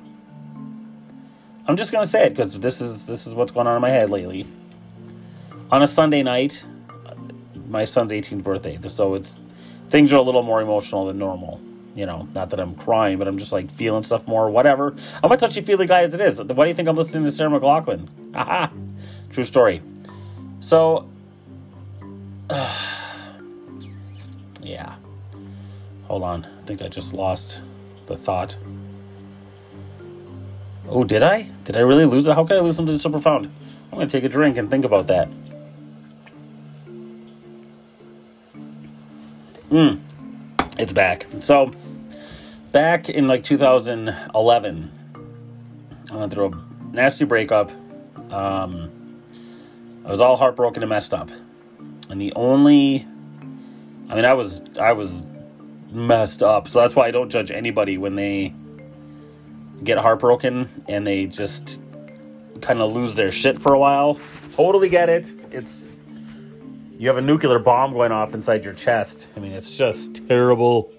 I'm 1.67 1.75
just 1.75 1.91
gonna 1.91 2.07
say 2.07 2.27
it 2.27 2.29
because 2.29 2.59
this 2.59 2.81
is 2.81 3.05
this 3.05 3.27
is 3.27 3.33
what's 3.33 3.51
going 3.51 3.67
on 3.67 3.75
in 3.75 3.81
my 3.81 3.89
head 3.89 4.09
lately. 4.09 4.45
On 5.69 5.81
a 5.81 5.87
Sunday 5.87 6.23
night, 6.23 6.65
my 7.67 7.85
son's 7.85 8.11
18th 8.11 8.43
birthday, 8.43 8.79
so 8.87 9.15
it's 9.15 9.39
things 9.89 10.13
are 10.13 10.17
a 10.17 10.21
little 10.21 10.43
more 10.43 10.61
emotional 10.61 11.05
than 11.05 11.17
normal. 11.17 11.61
You 11.97 12.05
know, 12.05 12.27
not 12.35 12.51
that 12.51 12.59
I'm 12.59 12.75
crying, 12.75 13.17
but 13.17 13.27
I'm 13.27 13.39
just 13.39 13.51
like 13.51 13.71
feeling 13.71 14.03
stuff 14.03 14.27
more. 14.27 14.51
Whatever. 14.51 14.95
I'm 15.23 15.31
a 15.31 15.35
touchy 15.35 15.61
feely 15.61 15.87
guy 15.87 16.03
as 16.03 16.13
it 16.13 16.21
is. 16.21 16.39
Why 16.39 16.65
do 16.65 16.69
you 16.69 16.75
think 16.75 16.87
I'm 16.87 16.95
listening 16.95 17.25
to 17.25 17.31
Sarah 17.31 17.49
McLachlan? 17.49 18.07
Aha, 18.35 18.71
true 19.31 19.43
story. 19.43 19.81
So, 20.59 21.09
uh, 22.51 22.77
yeah. 24.61 24.93
Hold 26.03 26.21
on. 26.21 26.45
I 26.45 26.65
think 26.65 26.83
I 26.83 26.87
just 26.87 27.15
lost 27.15 27.63
the 28.05 28.15
thought. 28.15 28.55
Oh, 30.87 31.03
did 31.03 31.23
I? 31.23 31.49
Did 31.63 31.77
I 31.77 31.79
really 31.79 32.05
lose 32.05 32.27
it? 32.27 32.35
How 32.35 32.45
can 32.45 32.57
I 32.57 32.59
lose 32.59 32.75
something 32.75 32.99
so 32.99 33.09
profound? 33.09 33.47
I'm 33.91 33.97
going 33.97 34.07
to 34.07 34.11
take 34.11 34.23
a 34.23 34.29
drink 34.29 34.57
and 34.57 34.69
think 34.69 34.85
about 34.85 35.07
that. 35.07 35.29
Mm. 39.71 39.99
It's 40.77 40.93
back. 40.93 41.25
So, 41.39 41.71
back 42.77 43.09
in 43.09 43.27
like 43.27 43.43
2011, 43.43 44.91
I 46.11 46.15
went 46.15 46.31
through 46.31 46.53
a 46.53 46.95
nasty 46.95 47.25
breakup. 47.25 47.71
Um, 48.31 49.19
I 50.05 50.11
was 50.11 50.21
all 50.21 50.35
heartbroken 50.35 50.83
and 50.83 50.89
messed 50.91 51.11
up. 51.11 51.31
And 52.11 52.21
the 52.21 52.31
only, 52.35 53.07
I 54.09 54.13
mean, 54.13 54.25
I 54.25 54.35
was, 54.35 54.63
I 54.79 54.91
was 54.91 55.25
messed 55.89 56.43
up. 56.43 56.67
So 56.67 56.79
that's 56.81 56.95
why 56.95 57.07
I 57.07 57.11
don't 57.11 57.31
judge 57.31 57.49
anybody 57.49 57.97
when 57.97 58.13
they 58.13 58.53
get 59.83 59.97
heartbroken 59.97 60.69
and 60.87 61.07
they 61.07 61.25
just 61.25 61.81
kind 62.61 62.79
of 62.79 62.93
lose 62.93 63.15
their 63.15 63.31
shit 63.31 63.59
for 63.59 63.73
a 63.73 63.79
while. 63.79 64.19
Totally 64.51 64.89
get 64.89 65.09
it. 65.09 65.33
It's 65.49 65.93
you 66.99 67.07
have 67.07 67.17
a 67.17 67.23
nuclear 67.23 67.57
bomb 67.57 67.93
going 67.93 68.11
off 68.11 68.35
inside 68.35 68.63
your 68.63 68.75
chest. 68.75 69.31
I 69.35 69.39
mean, 69.39 69.53
it's 69.53 69.75
just 69.75 70.27
terrible. 70.27 70.93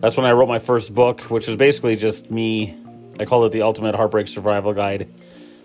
That's 0.00 0.16
when 0.16 0.26
I 0.26 0.32
wrote 0.32 0.48
my 0.48 0.58
first 0.58 0.94
book, 0.94 1.22
which 1.22 1.46
was 1.46 1.56
basically 1.56 1.96
just 1.96 2.30
me. 2.30 2.76
I 3.18 3.24
called 3.24 3.46
it 3.46 3.52
the 3.52 3.62
Ultimate 3.62 3.94
Heartbreak 3.94 4.28
Survival 4.28 4.74
Guide. 4.74 5.12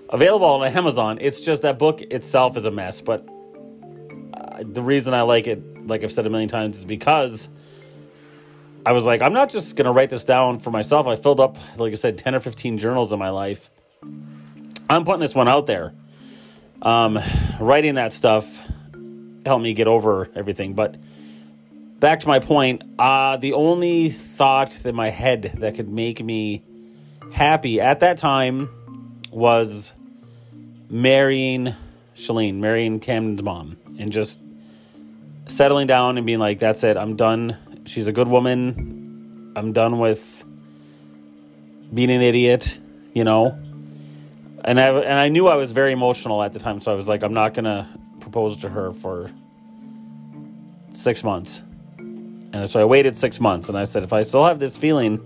Available 0.09 0.47
on 0.47 0.65
Amazon. 0.65 1.17
It's 1.21 1.41
just 1.41 1.63
that 1.63 1.77
book 1.77 2.01
itself 2.01 2.57
is 2.57 2.65
a 2.65 2.71
mess, 2.71 3.01
but 3.01 3.27
uh, 4.33 4.63
the 4.65 4.81
reason 4.81 5.13
I 5.13 5.21
like 5.23 5.47
it, 5.47 5.87
like 5.87 6.03
I've 6.03 6.11
said 6.11 6.25
a 6.25 6.29
million 6.29 6.49
times, 6.49 6.77
is 6.79 6.85
because 6.85 7.49
I 8.85 8.91
was 8.91 9.05
like, 9.05 9.21
I'm 9.21 9.33
not 9.33 9.49
just 9.49 9.75
going 9.75 9.85
to 9.85 9.91
write 9.91 10.09
this 10.09 10.23
down 10.23 10.59
for 10.59 10.71
myself. 10.71 11.05
I 11.05 11.15
filled 11.15 11.39
up, 11.39 11.57
like 11.77 11.91
I 11.91 11.95
said, 11.95 12.17
10 12.17 12.35
or 12.35 12.39
15 12.39 12.77
journals 12.77 13.11
in 13.11 13.19
my 13.19 13.29
life. 13.29 13.69
I'm 14.89 15.05
putting 15.05 15.19
this 15.19 15.35
one 15.35 15.47
out 15.47 15.65
there. 15.65 15.93
Um, 16.81 17.19
writing 17.59 17.95
that 17.95 18.13
stuff 18.13 18.65
helped 19.45 19.63
me 19.63 19.73
get 19.73 19.87
over 19.87 20.29
everything. 20.33 20.73
But 20.73 20.95
back 21.99 22.21
to 22.21 22.27
my 22.27 22.39
point, 22.39 22.83
uh, 22.97 23.37
the 23.37 23.53
only 23.53 24.09
thought 24.09 24.85
in 24.85 24.95
my 24.95 25.09
head 25.09 25.53
that 25.57 25.75
could 25.75 25.89
make 25.89 26.23
me 26.23 26.63
happy 27.31 27.79
at 27.79 27.99
that 28.01 28.17
time 28.17 28.69
was 29.31 29.93
marrying 30.89 31.75
Shalene, 32.15 32.55
marrying 32.55 32.99
Camden's 32.99 33.43
mom, 33.43 33.77
and 33.99 34.11
just 34.11 34.41
settling 35.47 35.87
down 35.87 36.17
and 36.17 36.25
being 36.25 36.39
like, 36.39 36.59
that's 36.59 36.83
it, 36.83 36.97
I'm 36.97 37.15
done 37.15 37.57
she's 37.89 38.07
a 38.07 38.11
good 38.11 38.27
woman. 38.27 39.53
I'm 39.55 39.73
done 39.73 39.99
with 39.99 40.45
being 41.93 42.11
an 42.11 42.21
idiot, 42.21 42.79
you 43.13 43.23
know. 43.23 43.57
And 44.63 44.79
I 44.79 44.89
and 44.89 45.19
I 45.19 45.29
knew 45.29 45.47
I 45.47 45.55
was 45.55 45.71
very 45.71 45.91
emotional 45.91 46.43
at 46.43 46.53
the 46.53 46.59
time, 46.59 46.79
so 46.79 46.91
I 46.91 46.95
was 46.95 47.07
like, 47.07 47.23
I'm 47.23 47.33
not 47.33 47.53
gonna 47.53 47.87
propose 48.19 48.57
to 48.57 48.69
her 48.69 48.91
for 48.91 49.31
six 50.91 51.23
months. 51.23 51.63
And 52.51 52.69
so 52.69 52.81
I 52.81 52.85
waited 52.85 53.15
six 53.15 53.39
months, 53.39 53.69
and 53.69 53.77
I 53.77 53.83
said, 53.83 54.03
if 54.03 54.11
I 54.11 54.23
still 54.23 54.45
have 54.45 54.59
this 54.59 54.77
feeling 54.77 55.19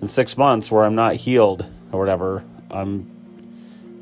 in 0.00 0.06
six 0.06 0.36
months 0.36 0.70
where 0.70 0.84
I'm 0.84 0.94
not 0.94 1.16
healed 1.16 1.66
or 1.92 1.98
whatever, 1.98 2.44
I'm 2.70 3.10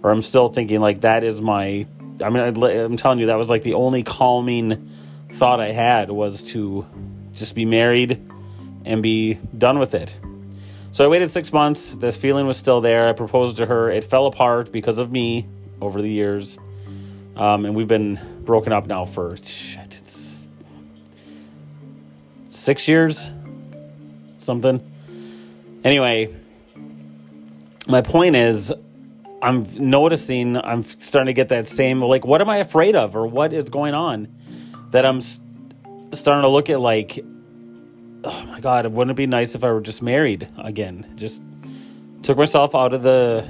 or 0.02 0.10
I'm 0.10 0.22
still 0.22 0.48
thinking 0.48 0.80
like 0.80 1.02
that 1.02 1.24
is 1.24 1.40
my. 1.40 1.86
I 2.22 2.30
mean, 2.30 2.62
I'm 2.64 2.96
telling 2.96 3.20
you, 3.20 3.26
that 3.26 3.36
was 3.36 3.48
like 3.48 3.62
the 3.62 3.74
only 3.74 4.02
calming 4.02 4.90
thought 5.30 5.60
I 5.60 5.70
had 5.70 6.10
was 6.10 6.50
to 6.52 6.84
just 7.32 7.54
be 7.54 7.64
married 7.64 8.20
and 8.84 9.02
be 9.02 9.34
done 9.56 9.78
with 9.78 9.94
it. 9.94 10.18
So 10.90 11.04
I 11.04 11.08
waited 11.08 11.30
six 11.30 11.52
months. 11.52 11.94
The 11.94 12.10
feeling 12.10 12.46
was 12.46 12.56
still 12.56 12.80
there. 12.80 13.08
I 13.08 13.12
proposed 13.12 13.58
to 13.58 13.66
her. 13.66 13.88
It 13.90 14.02
fell 14.02 14.26
apart 14.26 14.72
because 14.72 14.98
of 14.98 15.12
me 15.12 15.46
over 15.80 16.02
the 16.02 16.08
years. 16.08 16.58
Um, 17.36 17.64
and 17.64 17.76
we've 17.76 17.86
been 17.86 18.18
broken 18.44 18.72
up 18.72 18.88
now 18.88 19.04
for 19.04 19.36
six 22.68 22.86
years, 22.86 23.32
something. 24.36 24.78
Anyway, 25.84 26.36
my 27.86 28.02
point 28.02 28.36
is, 28.36 28.70
I'm 29.40 29.64
noticing 29.78 30.54
I'm 30.54 30.82
starting 30.82 31.28
to 31.28 31.32
get 31.32 31.48
that 31.48 31.66
same 31.66 32.00
like, 32.00 32.26
what 32.26 32.42
am 32.42 32.50
I 32.50 32.58
afraid 32.58 32.94
of, 32.94 33.16
or 33.16 33.26
what 33.26 33.54
is 33.54 33.70
going 33.70 33.94
on 33.94 34.28
that 34.90 35.06
I'm 35.06 35.22
starting 35.22 36.42
to 36.42 36.48
look 36.48 36.68
at 36.68 36.78
like, 36.78 37.24
oh 38.24 38.44
my 38.44 38.60
god, 38.60 38.86
wouldn't 38.88 39.12
it 39.12 39.16
be 39.16 39.26
nice 39.26 39.54
if 39.54 39.64
I 39.64 39.72
were 39.72 39.80
just 39.80 40.02
married 40.02 40.46
again? 40.58 41.10
Just 41.16 41.42
took 42.22 42.36
myself 42.36 42.74
out 42.74 42.92
of 42.92 43.02
the, 43.02 43.48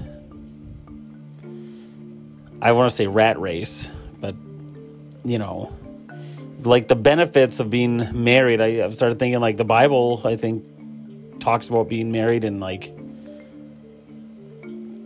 I 2.63 2.71
want 2.71 2.89
to 2.89 2.95
say 2.95 3.09
rat 3.09 3.41
race, 3.41 3.91
but 4.21 4.37
you 5.25 5.41
know, 5.41 5.77
like 6.61 6.89
the 6.89 6.97
benefits 6.97 7.61
of 7.61 7.71
being 7.71 8.23
married. 8.23 8.61
I, 8.61 8.85
I've 8.85 8.97
started 8.97 9.19
thinking 9.19 9.41
like 9.41 9.57
the 9.57 9.65
Bible, 9.65 10.21
I 10.25 10.37
think, 10.37 11.41
talks 11.41 11.69
about 11.69 11.89
being 11.89 12.11
married 12.13 12.45
and 12.45 12.61
like, 12.61 12.87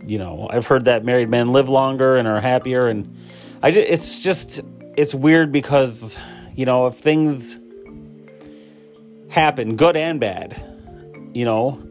you 0.05 0.17
know, 0.17 0.47
I've 0.49 0.65
heard 0.65 0.85
that 0.85 1.05
married 1.05 1.29
men 1.29 1.51
live 1.51 1.69
longer 1.69 2.17
and 2.17 2.27
are 2.27 2.41
happier, 2.41 2.87
and 2.87 3.15
I 3.61 3.71
just, 3.71 3.89
it's 3.89 4.23
just, 4.23 4.61
it's 4.97 5.15
weird 5.15 5.51
because 5.51 6.19
you 6.55 6.65
know, 6.65 6.87
if 6.87 6.95
things 6.95 7.59
happen, 9.29 9.75
good 9.75 9.97
and 9.97 10.19
bad, 10.19 10.55
you 11.33 11.45
know, 11.45 11.81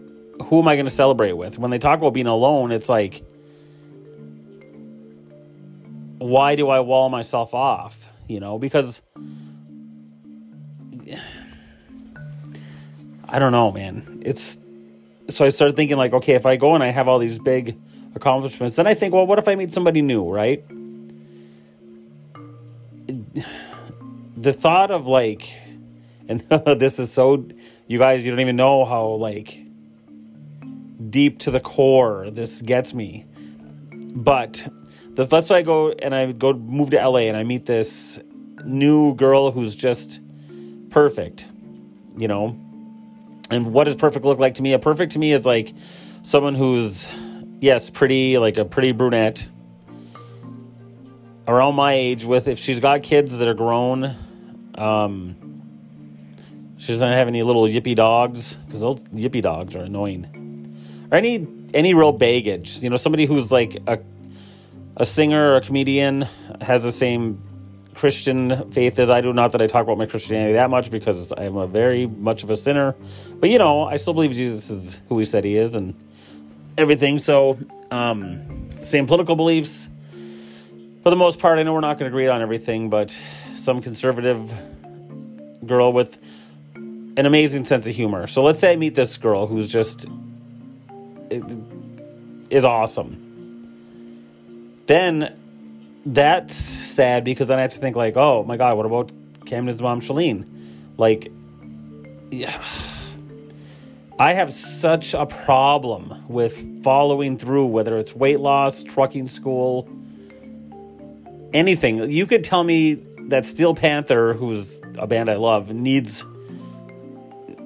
who 0.45 0.61
am 0.61 0.69
I 0.69 0.76
going 0.76 0.87
to 0.87 0.90
celebrate 0.90 1.33
with? 1.33 1.59
When 1.59 1.71
they 1.71 1.78
talk 1.78 1.99
about 1.99 2.14
being 2.14 2.26
alone, 2.26 2.73
it's 2.73 2.88
like, 2.88 3.25
why 6.19 6.54
do 6.54 6.69
I 6.69 6.81
wall 6.81 7.09
myself 7.09 7.54
off? 7.54 8.12
You 8.28 8.40
know, 8.40 8.59
because 8.59 9.02
I 13.33 13.39
don't 13.39 13.53
know, 13.53 13.73
man. 13.73 14.23
It's 14.25 14.59
so 15.29 15.47
I 15.47 15.49
started 15.49 15.75
thinking 15.75 15.97
like, 15.97 16.12
okay, 16.12 16.35
if 16.35 16.45
I 16.45 16.57
go 16.57 16.75
and 16.75 16.85
I 16.85 16.89
have 16.89 17.09
all 17.09 17.19
these 17.19 17.39
big 17.39 17.79
accomplishments, 18.15 18.77
then 18.77 18.87
I 18.87 18.93
think, 18.93 19.15
well, 19.15 19.27
what 19.27 19.39
if 19.39 19.49
I 19.49 19.55
meet 19.55 19.73
somebody 19.73 20.03
new, 20.03 20.31
right? 20.31 20.62
the 24.37 24.53
thought 24.53 24.91
of 24.91 25.07
like, 25.07 25.51
and 26.29 26.41
this 26.79 26.99
is 26.99 27.11
so, 27.11 27.47
you 27.87 27.99
guys, 27.99 28.25
you 28.25 28.33
don't 28.33 28.41
even 28.41 28.57
know 28.57 28.85
how 28.85 29.07
like 29.07 29.59
deep 31.09 31.39
to 31.41 31.51
the 31.51 31.61
core 31.61 32.31
this 32.31 32.62
gets 32.62 32.95
me. 32.95 33.27
but 33.91 34.67
the, 35.15 35.27
let's 35.27 35.49
say 35.49 35.57
I 35.57 35.62
go 35.62 35.91
and 35.91 36.15
I 36.15 36.33
go 36.33 36.53
move 36.53 36.91
to 36.91 37.09
LA 37.09 37.21
and 37.21 37.37
I 37.37 37.45
meet 37.45 37.67
this 37.67 38.19
new 38.65 39.15
girl 39.15 39.51
who's 39.51 39.75
just 39.75 40.21
perfect, 40.91 41.49
you 42.17 42.29
know. 42.29 42.59
And 43.52 43.73
what 43.73 43.85
does 43.85 43.97
perfect 43.97 44.25
look 44.25 44.38
like 44.38 44.54
to 44.54 44.62
me? 44.62 44.73
A 44.73 44.78
perfect 44.78 45.12
to 45.12 45.18
me 45.18 45.32
is 45.32 45.44
like 45.44 45.73
someone 46.23 46.54
who's 46.54 47.11
yes, 47.61 47.90
pretty, 47.90 48.38
like 48.38 48.56
a 48.56 48.64
pretty 48.64 48.92
brunette. 48.92 49.49
Around 51.47 51.75
my 51.75 51.92
age 51.94 52.25
with 52.25 52.49
if 52.49 52.59
she's 52.59 52.80
got 52.80 53.02
kids 53.02 53.38
that 53.38 53.49
are 53.49 53.54
grown 53.54 54.16
um 54.76 55.37
she 56.78 56.88
doesn't 56.88 57.12
have 57.12 57.28
any 57.28 57.42
little 57.44 57.62
yippy 57.64 57.94
dogs 57.94 58.56
because 58.56 58.80
those 58.80 59.02
yippy 59.04 59.40
dogs 59.40 59.76
are 59.76 59.85
annoying. 59.85 60.76
Or 61.12 61.18
any 61.18 61.47
any 61.75 61.94
real 61.94 62.11
baggage. 62.11 62.82
You 62.82 62.90
know 62.90 62.97
somebody 62.97 63.26
who's 63.26 63.52
like 63.52 63.76
a 63.87 64.00
a 64.97 65.04
singer 65.04 65.52
or 65.52 65.56
a 65.56 65.61
comedian 65.61 66.26
has 66.61 66.82
the 66.82 66.90
same 66.90 67.42
Christian 67.94 68.70
faith 68.70 68.99
as 68.99 69.11
I 69.11 69.20
do. 69.20 69.32
Not 69.32 69.52
that 69.52 69.62
I 69.62 69.66
talk 69.66 69.84
about 69.84 69.99
my 69.99 70.06
Christianity 70.06 70.54
that 70.54 70.70
much 70.70 70.90
because 70.90 71.32
I'm 71.37 71.56
a 71.56 71.66
very 71.66 72.06
much 72.06 72.42
of 72.42 72.50
a 72.50 72.56
sinner, 72.56 72.94
but 73.34 73.50
you 73.50 73.58
know, 73.58 73.84
I 73.84 73.96
still 73.96 74.14
believe 74.14 74.32
Jesus 74.32 74.70
is 74.70 75.00
who 75.08 75.18
he 75.18 75.25
said 75.25 75.44
he 75.44 75.56
is 75.56 75.76
and 75.76 75.94
everything. 76.78 77.18
So, 77.18 77.58
um, 77.90 78.70
same 78.82 79.06
political 79.06 79.37
beliefs. 79.37 79.88
For 81.02 81.11
the 81.11 81.16
most 81.16 81.40
part, 81.40 81.58
I 81.58 81.64
know 81.64 81.72
we're 81.72 81.80
not 81.80 81.99
going 81.99 82.11
to 82.11 82.14
agree 82.14 82.28
on 82.28 82.42
everything, 82.42 82.88
but 82.88 83.18
some 83.54 83.82
conservative 83.82 84.52
girl 85.66 85.92
with 85.92 86.18
an 86.75 87.26
amazing 87.26 87.64
sense 87.64 87.87
of 87.87 87.94
humor. 87.94 88.26
So 88.26 88.42
let's 88.42 88.61
say 88.61 88.72
I 88.72 88.76
meet 88.76 88.94
this 88.94 89.16
girl 89.18 89.46
who's 89.46 89.70
just 89.70 90.06
is 92.50 92.64
awesome. 92.64 93.28
Then 94.87 95.37
that's 96.04 96.54
sad 96.54 97.25
because 97.25 97.49
then 97.49 97.59
I 97.59 97.62
have 97.62 97.73
to 97.73 97.78
think 97.78 97.97
like, 97.97 98.16
oh 98.16 98.44
my 98.44 98.56
god, 98.56 98.76
what 98.76 98.87
about 98.87 99.12
Camden's 99.47 99.82
mom, 99.82 100.00
Shalene? 100.00 100.47
Like, 100.97 101.32
yeah. 102.30 102.62
I 104.18 104.35
have 104.35 104.52
such 104.52 105.14
a 105.14 105.26
problem 105.26 106.25
with 106.28 106.85
following 106.85 107.38
through, 107.38 107.66
whether 107.66 107.97
it's 107.97 108.14
weight 108.14 108.38
loss, 108.38 108.85
trucking 108.85 109.26
school, 109.26 109.88
anything. 111.52 112.11
You 112.11 112.26
could 112.26 112.44
tell 112.44 112.62
me 112.62 112.94
that 113.28 113.47
Steel 113.47 113.75
Panther, 113.75 114.35
who's 114.35 114.80
a 114.99 115.06
band 115.06 115.30
I 115.30 115.37
love, 115.37 115.73
needs 115.73 116.25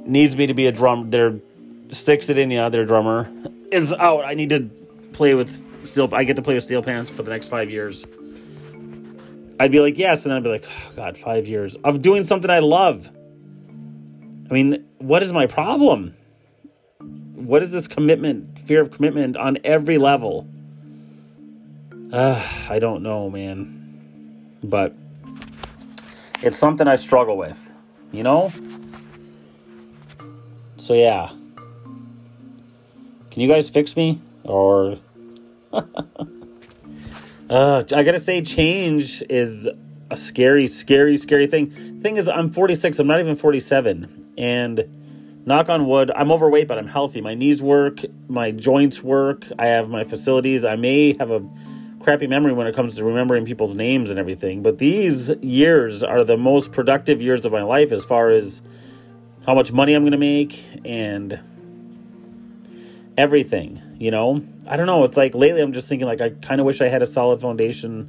needs 0.06 0.36
me 0.36 0.46
to 0.46 0.54
be 0.54 0.66
a 0.66 0.72
drum. 0.72 1.10
Their 1.10 1.32
Stix 1.88 2.32
Zadinia, 2.32 2.70
their 2.70 2.84
drummer 2.84 3.30
is 3.70 3.92
out. 3.92 4.24
I 4.24 4.34
need 4.34 4.50
to 4.50 4.70
play 5.12 5.34
with 5.34 5.62
steel. 5.86 6.08
I 6.12 6.24
get 6.24 6.36
to 6.36 6.42
play 6.42 6.54
with 6.54 6.64
Steel 6.64 6.82
Pants 6.82 7.10
for 7.10 7.22
the 7.22 7.30
next 7.30 7.48
five 7.48 7.70
years. 7.70 8.06
I'd 9.58 9.72
be 9.72 9.80
like, 9.80 9.98
yes, 9.98 10.24
and 10.24 10.30
then 10.30 10.38
I'd 10.38 10.42
be 10.42 10.50
like, 10.50 10.64
oh, 10.66 10.92
God, 10.96 11.16
five 11.16 11.46
years 11.46 11.76
of 11.76 12.02
doing 12.02 12.24
something 12.24 12.50
I 12.50 12.58
love. 12.58 13.10
I 14.48 14.52
mean, 14.52 14.86
what 14.98 15.22
is 15.22 15.32
my 15.32 15.46
problem? 15.46 16.16
What 17.00 17.62
is 17.62 17.72
this 17.72 17.88
commitment, 17.88 18.58
fear 18.58 18.80
of 18.80 18.90
commitment 18.90 19.36
on 19.36 19.58
every 19.64 19.98
level? 19.98 20.46
Uh, 22.12 22.66
I 22.68 22.78
don't 22.78 23.02
know, 23.02 23.30
man. 23.30 24.58
But 24.62 24.94
it's 26.42 26.58
something 26.58 26.86
I 26.86 26.96
struggle 26.96 27.36
with, 27.36 27.74
you 28.12 28.22
know? 28.22 28.52
So, 30.76 30.94
yeah. 30.94 31.30
Can 33.30 33.42
you 33.42 33.48
guys 33.48 33.70
fix 33.70 33.96
me? 33.96 34.20
Or. 34.44 34.98
Uh, 37.48 37.84
I 37.94 38.02
gotta 38.02 38.18
say, 38.18 38.42
change 38.42 39.22
is 39.30 39.68
a 40.10 40.16
scary, 40.16 40.66
scary, 40.66 41.16
scary 41.16 41.46
thing. 41.46 41.70
Thing 42.00 42.16
is, 42.16 42.28
I'm 42.28 42.50
46. 42.50 42.98
I'm 42.98 43.06
not 43.06 43.20
even 43.20 43.36
47, 43.36 44.32
and 44.36 45.42
knock 45.46 45.68
on 45.68 45.86
wood, 45.86 46.10
I'm 46.14 46.32
overweight, 46.32 46.66
but 46.66 46.76
I'm 46.76 46.88
healthy. 46.88 47.20
My 47.20 47.34
knees 47.34 47.62
work, 47.62 48.00
my 48.28 48.50
joints 48.50 49.02
work. 49.02 49.44
I 49.58 49.68
have 49.68 49.88
my 49.88 50.02
facilities. 50.02 50.64
I 50.64 50.74
may 50.74 51.16
have 51.18 51.30
a 51.30 51.46
crappy 52.00 52.26
memory 52.26 52.52
when 52.52 52.66
it 52.66 52.74
comes 52.74 52.96
to 52.96 53.04
remembering 53.04 53.44
people's 53.44 53.74
names 53.74 54.10
and 54.10 54.18
everything, 54.18 54.62
but 54.62 54.78
these 54.78 55.30
years 55.40 56.02
are 56.02 56.24
the 56.24 56.36
most 56.36 56.72
productive 56.72 57.22
years 57.22 57.44
of 57.44 57.52
my 57.52 57.62
life 57.62 57.90
as 57.90 58.04
far 58.04 58.30
as 58.30 58.62
how 59.44 59.54
much 59.54 59.72
money 59.72 59.94
I'm 59.94 60.04
gonna 60.04 60.16
make 60.16 60.68
and 60.84 61.40
everything. 63.16 63.80
You 63.98 64.10
know, 64.10 64.44
I 64.66 64.76
don't 64.76 64.86
know. 64.86 65.04
It's 65.04 65.16
like 65.16 65.34
lately 65.34 65.60
I'm 65.60 65.72
just 65.72 65.88
thinking 65.88 66.06
like 66.06 66.20
I 66.20 66.30
kind 66.30 66.60
of 66.60 66.66
wish 66.66 66.80
I 66.80 66.88
had 66.88 67.02
a 67.02 67.06
solid 67.06 67.40
foundation 67.40 68.04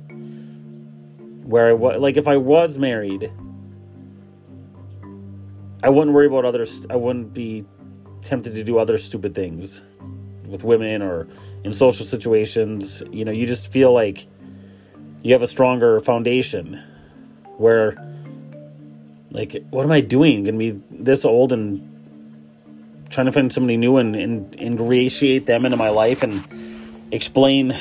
where 1.45 1.69
I 1.69 1.73
was 1.73 1.99
like 1.99 2.17
if 2.17 2.27
I 2.27 2.37
was 2.37 2.77
married, 2.77 3.31
I 5.83 5.89
wouldn't 5.89 6.13
worry 6.13 6.27
about 6.27 6.45
others. 6.45 6.85
I 6.89 6.95
wouldn't 6.95 7.33
be 7.33 7.65
tempted 8.21 8.55
to 8.55 8.63
do 8.63 8.77
other 8.77 8.97
stupid 8.97 9.33
things 9.33 9.83
with 10.45 10.63
women 10.63 11.01
or 11.01 11.27
in 11.63 11.73
social 11.73 12.05
situations. 12.05 13.03
You 13.11 13.25
know, 13.25 13.31
you 13.31 13.45
just 13.45 13.71
feel 13.71 13.93
like 13.93 14.27
you 15.23 15.33
have 15.33 15.41
a 15.41 15.47
stronger 15.47 15.99
foundation 15.99 16.81
where 17.57 17.95
like 19.31 19.55
what 19.69 19.83
am 19.83 19.91
I 19.91 20.01
doing? 20.01 20.43
Gonna 20.43 20.57
be 20.57 20.81
this 20.91 21.23
old 21.23 21.51
and 21.51 21.96
trying 23.09 23.25
to 23.25 23.31
find 23.31 23.51
somebody 23.51 23.77
new 23.77 23.97
and, 23.97 24.15
and 24.15 24.55
ingratiate 24.55 25.45
them 25.45 25.65
into 25.65 25.77
my 25.77 25.89
life 25.89 26.23
and 26.23 26.47
explain 27.11 27.73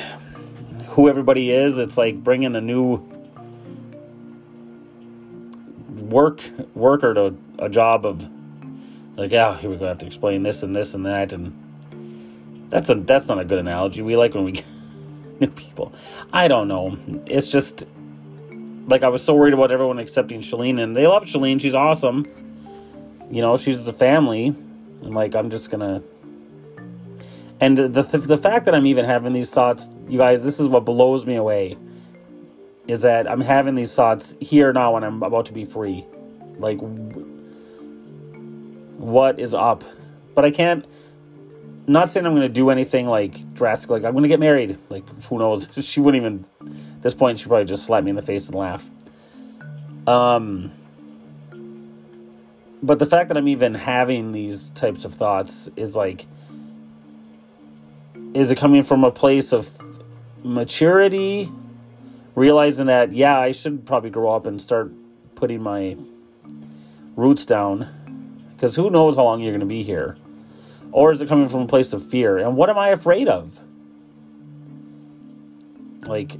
who 0.88 1.08
everybody 1.08 1.50
is. 1.50 1.78
It's 1.78 1.98
like 1.98 2.22
bringing 2.22 2.54
a 2.56 2.60
new 2.60 2.96
work 6.02 6.40
worker 6.74 7.14
to 7.14 7.36
a 7.58 7.68
job 7.68 8.06
of 8.06 8.28
like, 9.16 9.32
yeah, 9.32 9.56
here 9.58 9.70
we 9.70 9.76
go. 9.76 9.86
I 9.86 9.88
have 9.88 9.98
to 9.98 10.06
explain 10.06 10.42
this 10.42 10.62
and 10.62 10.76
this 10.76 10.94
and 10.94 11.06
that, 11.06 11.32
and 11.32 12.68
that's 12.68 12.90
a 12.90 12.94
that's 12.94 13.28
not 13.28 13.40
a 13.40 13.44
good 13.44 13.58
analogy. 13.58 14.02
We 14.02 14.16
like 14.16 14.34
when 14.34 14.44
we 14.44 14.52
get 14.52 14.64
new 15.40 15.48
people. 15.48 15.92
I 16.32 16.48
don't 16.48 16.68
know. 16.68 16.98
It's 17.26 17.50
just 17.50 17.84
like 18.86 19.02
I 19.02 19.08
was 19.08 19.24
so 19.24 19.34
worried 19.34 19.54
about 19.54 19.72
everyone 19.72 19.98
accepting 19.98 20.40
Shalene, 20.40 20.80
and 20.80 20.94
they 20.94 21.06
love 21.06 21.24
Shalene. 21.24 21.60
She's 21.60 21.74
awesome. 21.74 22.26
You 23.30 23.42
know, 23.42 23.56
she's 23.56 23.84
the 23.84 23.92
family 23.92 24.54
and 25.02 25.14
like 25.14 25.34
I'm 25.34 25.50
just 25.50 25.70
gonna. 25.70 26.02
And 27.60 27.78
the, 27.78 27.88
the 27.88 28.18
the 28.18 28.38
fact 28.38 28.66
that 28.66 28.74
I'm 28.74 28.86
even 28.86 29.04
having 29.04 29.32
these 29.32 29.50
thoughts, 29.50 29.88
you 30.08 30.18
guys, 30.18 30.44
this 30.44 30.60
is 30.60 30.68
what 30.68 30.84
blows 30.84 31.26
me 31.26 31.36
away. 31.36 31.76
Is 32.86 33.02
that 33.02 33.28
I'm 33.28 33.40
having 33.40 33.74
these 33.74 33.94
thoughts 33.94 34.34
here 34.40 34.72
now 34.72 34.94
when 34.94 35.02
I'm 35.02 35.22
about 35.22 35.46
to 35.46 35.52
be 35.52 35.64
free, 35.64 36.04
like 36.58 36.78
what 38.98 39.38
is 39.40 39.54
up? 39.54 39.84
But 40.34 40.44
I 40.44 40.50
can't. 40.50 40.84
Not 41.88 42.10
saying 42.10 42.26
I'm 42.26 42.32
going 42.32 42.42
to 42.42 42.48
do 42.48 42.70
anything 42.70 43.06
like 43.06 43.54
drastic, 43.54 43.90
like 43.90 44.04
I'm 44.04 44.12
going 44.12 44.24
to 44.24 44.28
get 44.28 44.40
married. 44.40 44.76
Like 44.90 45.04
who 45.24 45.38
knows? 45.38 45.68
She 45.84 46.00
wouldn't 46.00 46.20
even. 46.20 46.44
At 46.96 47.02
this 47.02 47.14
point, 47.14 47.38
she 47.38 47.46
probably 47.46 47.64
just 47.64 47.86
slap 47.86 48.02
me 48.02 48.10
in 48.10 48.16
the 48.16 48.22
face 48.22 48.46
and 48.46 48.54
laugh. 48.54 48.90
Um 50.06 50.72
but 52.82 52.98
the 52.98 53.06
fact 53.06 53.28
that 53.28 53.36
I'm 53.36 53.48
even 53.48 53.74
having 53.74 54.32
these 54.32 54.70
types 54.70 55.04
of 55.04 55.14
thoughts 55.14 55.68
is 55.76 55.96
like, 55.96 56.26
is 58.34 58.50
it 58.50 58.58
coming 58.58 58.82
from 58.82 59.04
a 59.04 59.10
place 59.10 59.52
of 59.52 59.70
maturity? 60.44 61.50
Realizing 62.34 62.86
that, 62.86 63.12
yeah, 63.12 63.38
I 63.38 63.52
should 63.52 63.86
probably 63.86 64.10
grow 64.10 64.30
up 64.30 64.46
and 64.46 64.60
start 64.60 64.92
putting 65.34 65.62
my 65.62 65.96
roots 67.16 67.46
down. 67.46 67.88
Because 68.54 68.76
who 68.76 68.90
knows 68.90 69.16
how 69.16 69.24
long 69.24 69.40
you're 69.40 69.52
going 69.52 69.60
to 69.60 69.66
be 69.66 69.82
here? 69.82 70.16
Or 70.92 71.12
is 71.12 71.20
it 71.20 71.28
coming 71.28 71.48
from 71.48 71.62
a 71.62 71.66
place 71.66 71.92
of 71.92 72.06
fear? 72.06 72.38
And 72.38 72.56
what 72.56 72.70
am 72.70 72.78
I 72.78 72.90
afraid 72.90 73.28
of? 73.28 73.60
Like, 76.06 76.36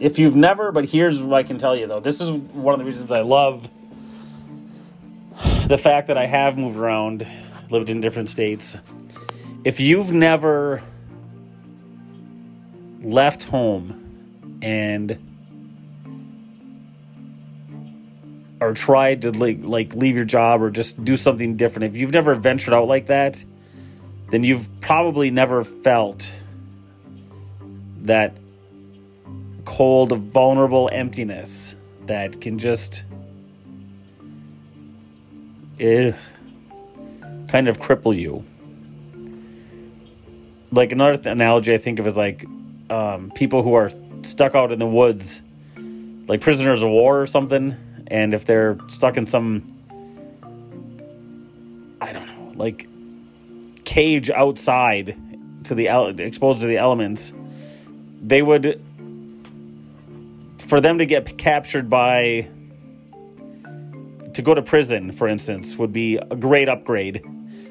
if 0.00 0.18
you've 0.18 0.36
never, 0.36 0.72
but 0.72 0.86
here's 0.86 1.22
what 1.22 1.36
I 1.36 1.42
can 1.42 1.58
tell 1.58 1.76
you 1.76 1.86
though. 1.86 2.00
This 2.00 2.20
is 2.20 2.30
one 2.30 2.74
of 2.74 2.78
the 2.78 2.84
reasons 2.84 3.10
I 3.10 3.20
love 3.20 3.70
the 5.66 5.78
fact 5.78 6.08
that 6.08 6.18
I 6.18 6.26
have 6.26 6.58
moved 6.58 6.76
around, 6.76 7.26
lived 7.70 7.90
in 7.90 8.00
different 8.00 8.28
states. 8.28 8.76
If 9.64 9.80
you've 9.80 10.12
never 10.12 10.82
left 13.02 13.44
home 13.44 14.58
and 14.62 15.18
or 18.60 18.74
tried 18.74 19.22
to 19.22 19.32
like 19.32 19.58
like 19.62 19.94
leave 19.94 20.14
your 20.14 20.24
job 20.24 20.62
or 20.62 20.70
just 20.70 21.04
do 21.04 21.16
something 21.16 21.56
different, 21.56 21.94
if 21.94 22.00
you've 22.00 22.12
never 22.12 22.34
ventured 22.34 22.74
out 22.74 22.88
like 22.88 23.06
that, 23.06 23.44
then 24.30 24.42
you've 24.42 24.68
probably 24.80 25.30
never 25.30 25.64
felt 25.64 26.34
that 28.02 28.36
cold, 29.64 30.12
vulnerable 30.18 30.90
emptiness 30.92 31.76
that 32.06 32.40
can 32.40 32.58
just 32.58 33.04
eh, 35.82 36.12
kind 37.48 37.68
of 37.68 37.78
cripple 37.78 38.16
you. 38.16 38.44
like 40.72 40.90
another 40.90 41.16
th- 41.16 41.26
analogy 41.26 41.74
I 41.74 41.78
think 41.78 41.98
of 41.98 42.06
is 42.06 42.16
like 42.16 42.44
um, 42.90 43.30
people 43.34 43.62
who 43.62 43.74
are 43.74 43.90
stuck 44.22 44.54
out 44.54 44.72
in 44.72 44.78
the 44.78 44.86
woods, 44.86 45.42
like 46.26 46.40
prisoners 46.40 46.82
of 46.82 46.88
war 46.88 47.20
or 47.20 47.26
something, 47.26 47.76
and 48.06 48.34
if 48.34 48.44
they're 48.46 48.78
stuck 48.88 49.16
in 49.16 49.26
some, 49.26 49.66
I 52.00 52.12
don't 52.12 52.26
know, 52.26 52.52
like 52.54 52.88
cage 53.84 54.30
outside 54.30 55.16
to 55.64 55.74
the 55.74 55.88
exposed 56.18 56.60
to 56.60 56.66
the 56.66 56.78
elements, 56.78 57.32
they 58.22 58.42
would 58.42 58.82
for 60.58 60.80
them 60.80 60.98
to 60.98 61.06
get 61.06 61.36
captured 61.36 61.90
by 61.90 62.48
to 64.34 64.42
go 64.42 64.54
to 64.54 64.62
prison, 64.62 65.12
for 65.12 65.28
instance, 65.28 65.76
would 65.76 65.92
be 65.92 66.16
a 66.16 66.36
great 66.36 66.68
upgrade 66.68 67.22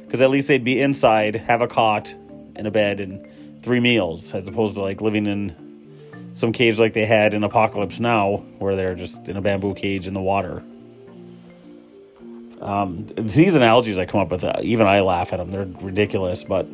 because 0.06 0.22
at 0.22 0.30
least 0.30 0.48
they'd 0.48 0.64
be 0.64 0.80
inside, 0.82 1.36
have 1.36 1.62
a 1.62 1.68
cot 1.68 2.14
and 2.56 2.68
a 2.68 2.72
bed 2.72 3.00
and 3.00 3.64
three 3.64 3.80
meals, 3.80 4.34
as 4.34 4.48
opposed 4.48 4.76
to 4.76 4.82
like 4.82 5.02
living 5.02 5.26
in 5.26 6.30
some 6.34 6.52
cage 6.52 6.80
like 6.80 6.94
they 6.94 7.06
had 7.06 7.34
in 7.34 7.44
Apocalypse 7.44 8.00
Now, 8.00 8.38
where 8.60 8.76
they're 8.76 8.96
just 8.96 9.30
in 9.30 9.38
a 9.38 9.42
bamboo 9.42 9.74
cage 9.74 10.08
in 10.08 10.14
the 10.14 10.22
water. 10.22 10.64
Um, 12.62 13.08
these 13.18 13.56
analogies 13.56 13.98
I 13.98 14.06
come 14.06 14.22
up 14.22 14.32
with, 14.32 14.44
uh, 14.44 14.54
even 14.62 14.86
I 14.86 15.00
laugh 15.00 15.34
at 15.34 15.38
them. 15.38 15.50
They're 15.50 15.68
ridiculous, 15.82 16.44
but 16.44 16.68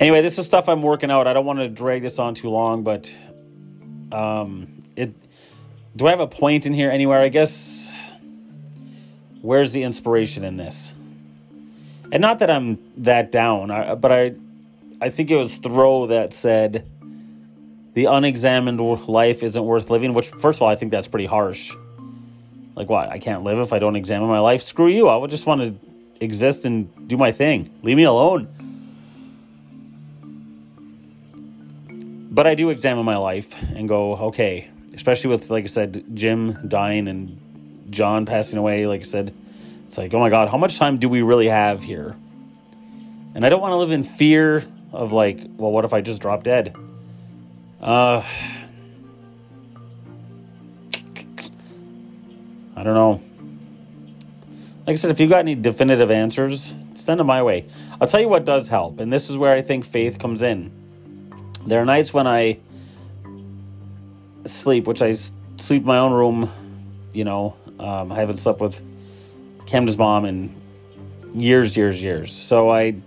anyway, 0.00 0.22
this 0.22 0.38
is 0.38 0.46
stuff 0.46 0.68
I'm 0.68 0.82
working 0.82 1.10
out. 1.10 1.26
I 1.26 1.32
don't 1.32 1.46
want 1.46 1.60
to 1.60 1.68
drag 1.68 2.02
this 2.02 2.18
on 2.18 2.34
too 2.34 2.50
long, 2.50 2.82
but 2.82 3.16
um, 4.10 4.82
it. 4.96 5.14
Do 5.98 6.06
I 6.06 6.10
have 6.10 6.20
a 6.20 6.28
point 6.28 6.64
in 6.64 6.72
here 6.72 6.92
anywhere? 6.92 7.20
I 7.20 7.28
guess. 7.28 7.92
Where's 9.42 9.72
the 9.72 9.82
inspiration 9.82 10.44
in 10.44 10.56
this? 10.56 10.94
And 12.12 12.20
not 12.20 12.38
that 12.38 12.50
I'm 12.50 12.78
that 12.98 13.32
down, 13.32 13.68
but 14.00 14.12
I, 14.12 14.34
I 15.00 15.10
think 15.10 15.32
it 15.32 15.36
was 15.36 15.56
Thoreau 15.56 16.06
that 16.06 16.32
said, 16.32 16.88
"The 17.94 18.04
unexamined 18.04 18.80
life 19.08 19.42
isn't 19.42 19.64
worth 19.64 19.90
living." 19.90 20.14
Which, 20.14 20.28
first 20.28 20.58
of 20.58 20.62
all, 20.62 20.68
I 20.68 20.76
think 20.76 20.92
that's 20.92 21.08
pretty 21.08 21.26
harsh. 21.26 21.74
Like, 22.76 22.88
what? 22.88 23.08
I 23.08 23.18
can't 23.18 23.42
live 23.42 23.58
if 23.58 23.72
I 23.72 23.80
don't 23.80 23.96
examine 23.96 24.28
my 24.28 24.38
life. 24.38 24.62
Screw 24.62 24.86
you! 24.86 25.08
I 25.08 25.16
would 25.16 25.30
just 25.30 25.46
want 25.46 25.62
to 25.62 25.74
exist 26.24 26.64
and 26.64 27.08
do 27.08 27.16
my 27.16 27.32
thing. 27.32 27.74
Leave 27.82 27.96
me 27.96 28.04
alone. 28.04 28.46
But 32.30 32.46
I 32.46 32.54
do 32.54 32.70
examine 32.70 33.04
my 33.04 33.16
life 33.16 33.60
and 33.74 33.88
go, 33.88 34.14
okay, 34.28 34.70
especially 34.98 35.30
with, 35.30 35.48
like 35.48 35.62
I 35.62 35.68
said, 35.68 36.04
Jim 36.12 36.66
dying 36.66 37.06
and 37.06 37.86
John 37.88 38.26
passing 38.26 38.58
away. 38.58 38.88
Like 38.88 39.02
I 39.02 39.04
said, 39.04 39.32
it's 39.86 39.96
like, 39.96 40.12
oh 40.12 40.18
my 40.18 40.28
God, 40.28 40.48
how 40.48 40.58
much 40.58 40.76
time 40.76 40.98
do 40.98 41.08
we 41.08 41.22
really 41.22 41.46
have 41.46 41.84
here? 41.84 42.16
And 43.36 43.46
I 43.46 43.48
don't 43.48 43.60
want 43.60 43.70
to 43.70 43.76
live 43.76 43.92
in 43.92 44.02
fear 44.02 44.66
of, 44.92 45.12
like, 45.12 45.38
well, 45.56 45.70
what 45.70 45.84
if 45.84 45.92
I 45.92 46.00
just 46.00 46.20
drop 46.20 46.42
dead? 46.42 46.74
Uh, 47.80 48.24
I 52.74 52.82
don't 52.82 52.94
know. 52.94 53.22
Like 54.84 54.94
I 54.94 54.96
said, 54.96 55.12
if 55.12 55.20
you 55.20 55.28
got 55.28 55.38
any 55.38 55.54
definitive 55.54 56.10
answers, 56.10 56.74
send 56.94 57.20
them 57.20 57.28
my 57.28 57.44
way. 57.44 57.68
I'll 58.00 58.08
tell 58.08 58.20
you 58.20 58.28
what 58.28 58.44
does 58.44 58.66
help, 58.66 58.98
and 58.98 59.12
this 59.12 59.30
is 59.30 59.38
where 59.38 59.54
I 59.54 59.62
think 59.62 59.84
faith 59.84 60.18
comes 60.18 60.42
in. 60.42 60.72
There 61.66 61.80
are 61.80 61.84
nights 61.84 62.12
when 62.12 62.26
I 62.26 62.58
sleep, 64.48 64.86
which 64.86 65.02
I 65.02 65.12
sleep 65.12 65.82
in 65.82 65.86
my 65.86 65.98
own 65.98 66.12
room. 66.12 66.50
You 67.12 67.24
know, 67.24 67.56
um, 67.78 68.12
I 68.12 68.16
haven't 68.16 68.38
slept 68.38 68.60
with 68.60 68.82
Camden's 69.66 69.98
mom 69.98 70.24
in 70.24 70.54
years, 71.34 71.76
years, 71.76 72.02
years. 72.02 72.32
So 72.32 72.70
I, 72.70 73.00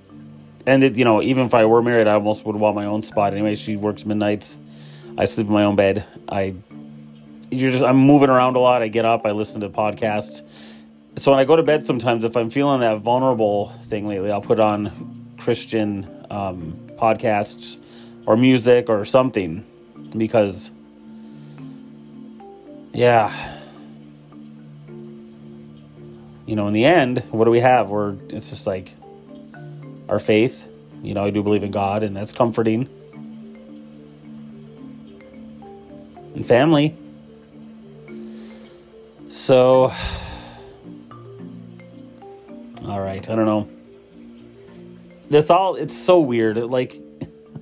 it, 0.66 0.98
you 0.98 1.06
know, 1.06 1.22
even 1.22 1.46
if 1.46 1.54
I 1.54 1.66
were 1.66 1.82
married, 1.82 2.08
I 2.08 2.14
almost 2.14 2.46
would 2.46 2.56
want 2.56 2.76
my 2.76 2.86
own 2.86 3.02
spot 3.02 3.34
anyway. 3.34 3.56
She 3.56 3.76
works 3.76 4.06
midnights. 4.06 4.58
I 5.18 5.26
sleep 5.26 5.48
in 5.48 5.54
my 5.54 5.64
own 5.64 5.76
bed. 5.76 6.06
I, 6.30 6.56
you're 7.50 7.72
just, 7.72 7.84
I'm 7.84 7.98
moving 7.98 8.30
around 8.30 8.56
a 8.56 8.60
lot. 8.60 8.82
I 8.82 8.88
get 8.88 9.06
up, 9.06 9.26
I 9.26 9.32
listen 9.32 9.62
to 9.62 9.70
podcasts. 9.70 10.42
So 11.18 11.32
when 11.32 11.40
I 11.40 11.44
go 11.44 11.58
to 11.58 11.64
bed, 11.64 11.86
sometimes 11.86 12.24
if 12.24 12.38
I'm 12.38 12.50
feeling 12.50 12.80
that 12.80 13.00
vulnerable 13.00 13.70
thing 13.84 14.08
lately, 14.08 14.32
I'll 14.32 14.42
put 14.42 14.60
on 14.60 15.36
Christian 15.38 16.26
um, 16.30 16.80
podcasts 16.96 17.78
or 18.26 18.38
music 18.38 18.88
or 18.88 19.04
something 19.04 19.66
because 20.16 20.72
yeah. 22.94 23.58
You 26.46 26.56
know 26.56 26.68
in 26.68 26.74
the 26.74 26.86
end 26.86 27.24
what 27.32 27.46
do 27.46 27.52
we 27.52 27.60
have? 27.60 27.90
We're 27.90 28.16
it's 28.30 28.50
just 28.50 28.68
like 28.68 28.94
our 30.10 30.20
faith. 30.20 30.68
You 31.02 31.14
know 31.14 31.24
i 31.24 31.30
do 31.30 31.42
believe 31.42 31.64
in 31.64 31.72
god 31.72 32.04
and 32.04 32.16
that's 32.16 32.34
comforting. 32.34 32.90
And 36.36 36.46
family. 36.46 36.98
So 39.28 39.94
all 42.86 43.00
right 43.00 43.30
i 43.30 43.36
don't 43.36 43.46
know. 43.46 43.70
This 45.30 45.50
all 45.50 45.76
it's 45.76 45.96
so 45.96 46.20
weird. 46.20 46.58
Like 46.58 47.02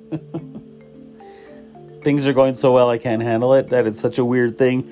things 2.04 2.26
are 2.26 2.34
going 2.34 2.56
so 2.56 2.72
well 2.72 2.90
I 2.90 2.98
can't 2.98 3.22
handle 3.22 3.54
it. 3.54 3.68
That 3.68 3.86
it's 3.86 4.00
such 4.00 4.18
a 4.18 4.26
weird 4.26 4.58
thing. 4.58 4.92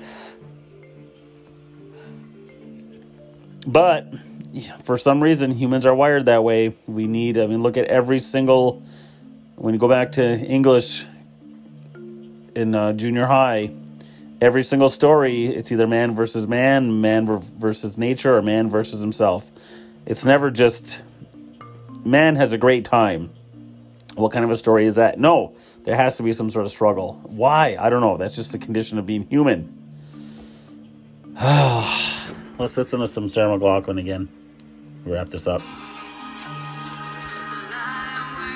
But 3.68 4.10
for 4.82 4.96
some 4.96 5.22
reason, 5.22 5.50
humans 5.50 5.84
are 5.84 5.94
wired 5.94 6.24
that 6.24 6.42
way. 6.42 6.74
We 6.86 7.06
need, 7.06 7.36
I 7.36 7.46
mean, 7.46 7.62
look 7.62 7.76
at 7.76 7.84
every 7.84 8.18
single, 8.18 8.82
when 9.56 9.74
you 9.74 9.78
go 9.78 9.88
back 9.88 10.12
to 10.12 10.24
English 10.24 11.04
in 12.54 12.74
uh, 12.74 12.94
junior 12.94 13.26
high, 13.26 13.70
every 14.40 14.64
single 14.64 14.88
story, 14.88 15.48
it's 15.48 15.70
either 15.70 15.86
man 15.86 16.14
versus 16.14 16.48
man, 16.48 17.02
man 17.02 17.26
versus 17.58 17.98
nature, 17.98 18.38
or 18.38 18.40
man 18.40 18.70
versus 18.70 19.02
himself. 19.02 19.50
It's 20.06 20.24
never 20.24 20.50
just 20.50 21.02
man 22.06 22.36
has 22.36 22.54
a 22.54 22.58
great 22.58 22.86
time. 22.86 23.28
What 24.14 24.32
kind 24.32 24.46
of 24.46 24.50
a 24.50 24.56
story 24.56 24.86
is 24.86 24.94
that? 24.94 25.20
No, 25.20 25.54
there 25.84 25.94
has 25.94 26.16
to 26.16 26.22
be 26.22 26.32
some 26.32 26.48
sort 26.48 26.64
of 26.64 26.72
struggle. 26.72 27.20
Why? 27.24 27.76
I 27.78 27.90
don't 27.90 28.00
know. 28.00 28.16
That's 28.16 28.34
just 28.34 28.52
the 28.52 28.58
condition 28.58 28.96
of 28.96 29.04
being 29.04 29.28
human. 29.28 29.74
Let's 32.58 32.76
listen 32.76 32.98
to 32.98 33.06
some 33.06 33.28
Sarah 33.28 33.56
McLachlan 33.56 34.00
again. 34.00 34.28
Wrap 35.06 35.28
this 35.28 35.46
up. 35.46 35.62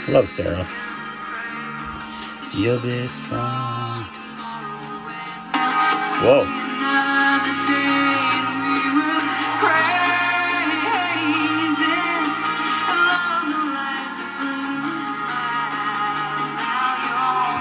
Love 0.09 0.27
Sarah. 0.27 0.69
You'll 2.53 2.81
be 2.81 3.07
strong. 3.07 4.03
Whoa. 6.21 6.45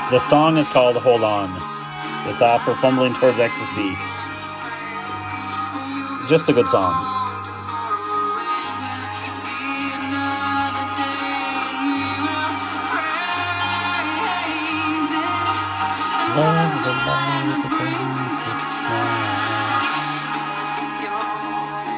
The 0.09 0.19
song 0.19 0.57
is 0.57 0.67
called 0.67 0.97
Hold 0.97 1.23
On. 1.23 1.49
It's 2.27 2.41
off 2.41 2.65
for 2.65 2.73
Fumbling 2.75 3.13
Towards 3.13 3.39
Ecstasy. 3.39 3.95
Just 6.31 6.47
a 6.47 6.53
good 6.53 6.69
song. 6.69 6.93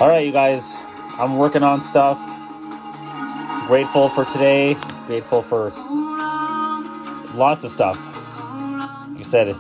All 0.02 0.08
right, 0.08 0.26
you 0.26 0.32
guys. 0.32 0.74
I'm 1.20 1.38
working 1.38 1.62
on 1.62 1.84
stuff. 1.84 2.18
Grateful 3.68 4.10
for 4.10 4.26
today. 4.26 4.76
Grateful 5.06 5.44
for 5.44 5.70
lots 7.36 7.64
of 7.64 7.70
stuff. 7.70 8.04
Like 9.12 9.20
I 9.20 9.24
said, 9.24 9.56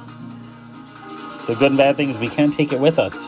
the 1.46 1.54
good 1.54 1.74
and 1.74 1.78
bad 1.78 1.96
things, 1.96 2.18
we 2.18 2.28
can't 2.28 2.52
take 2.52 2.74
it 2.74 2.80
with 2.80 2.98
us. 2.98 3.28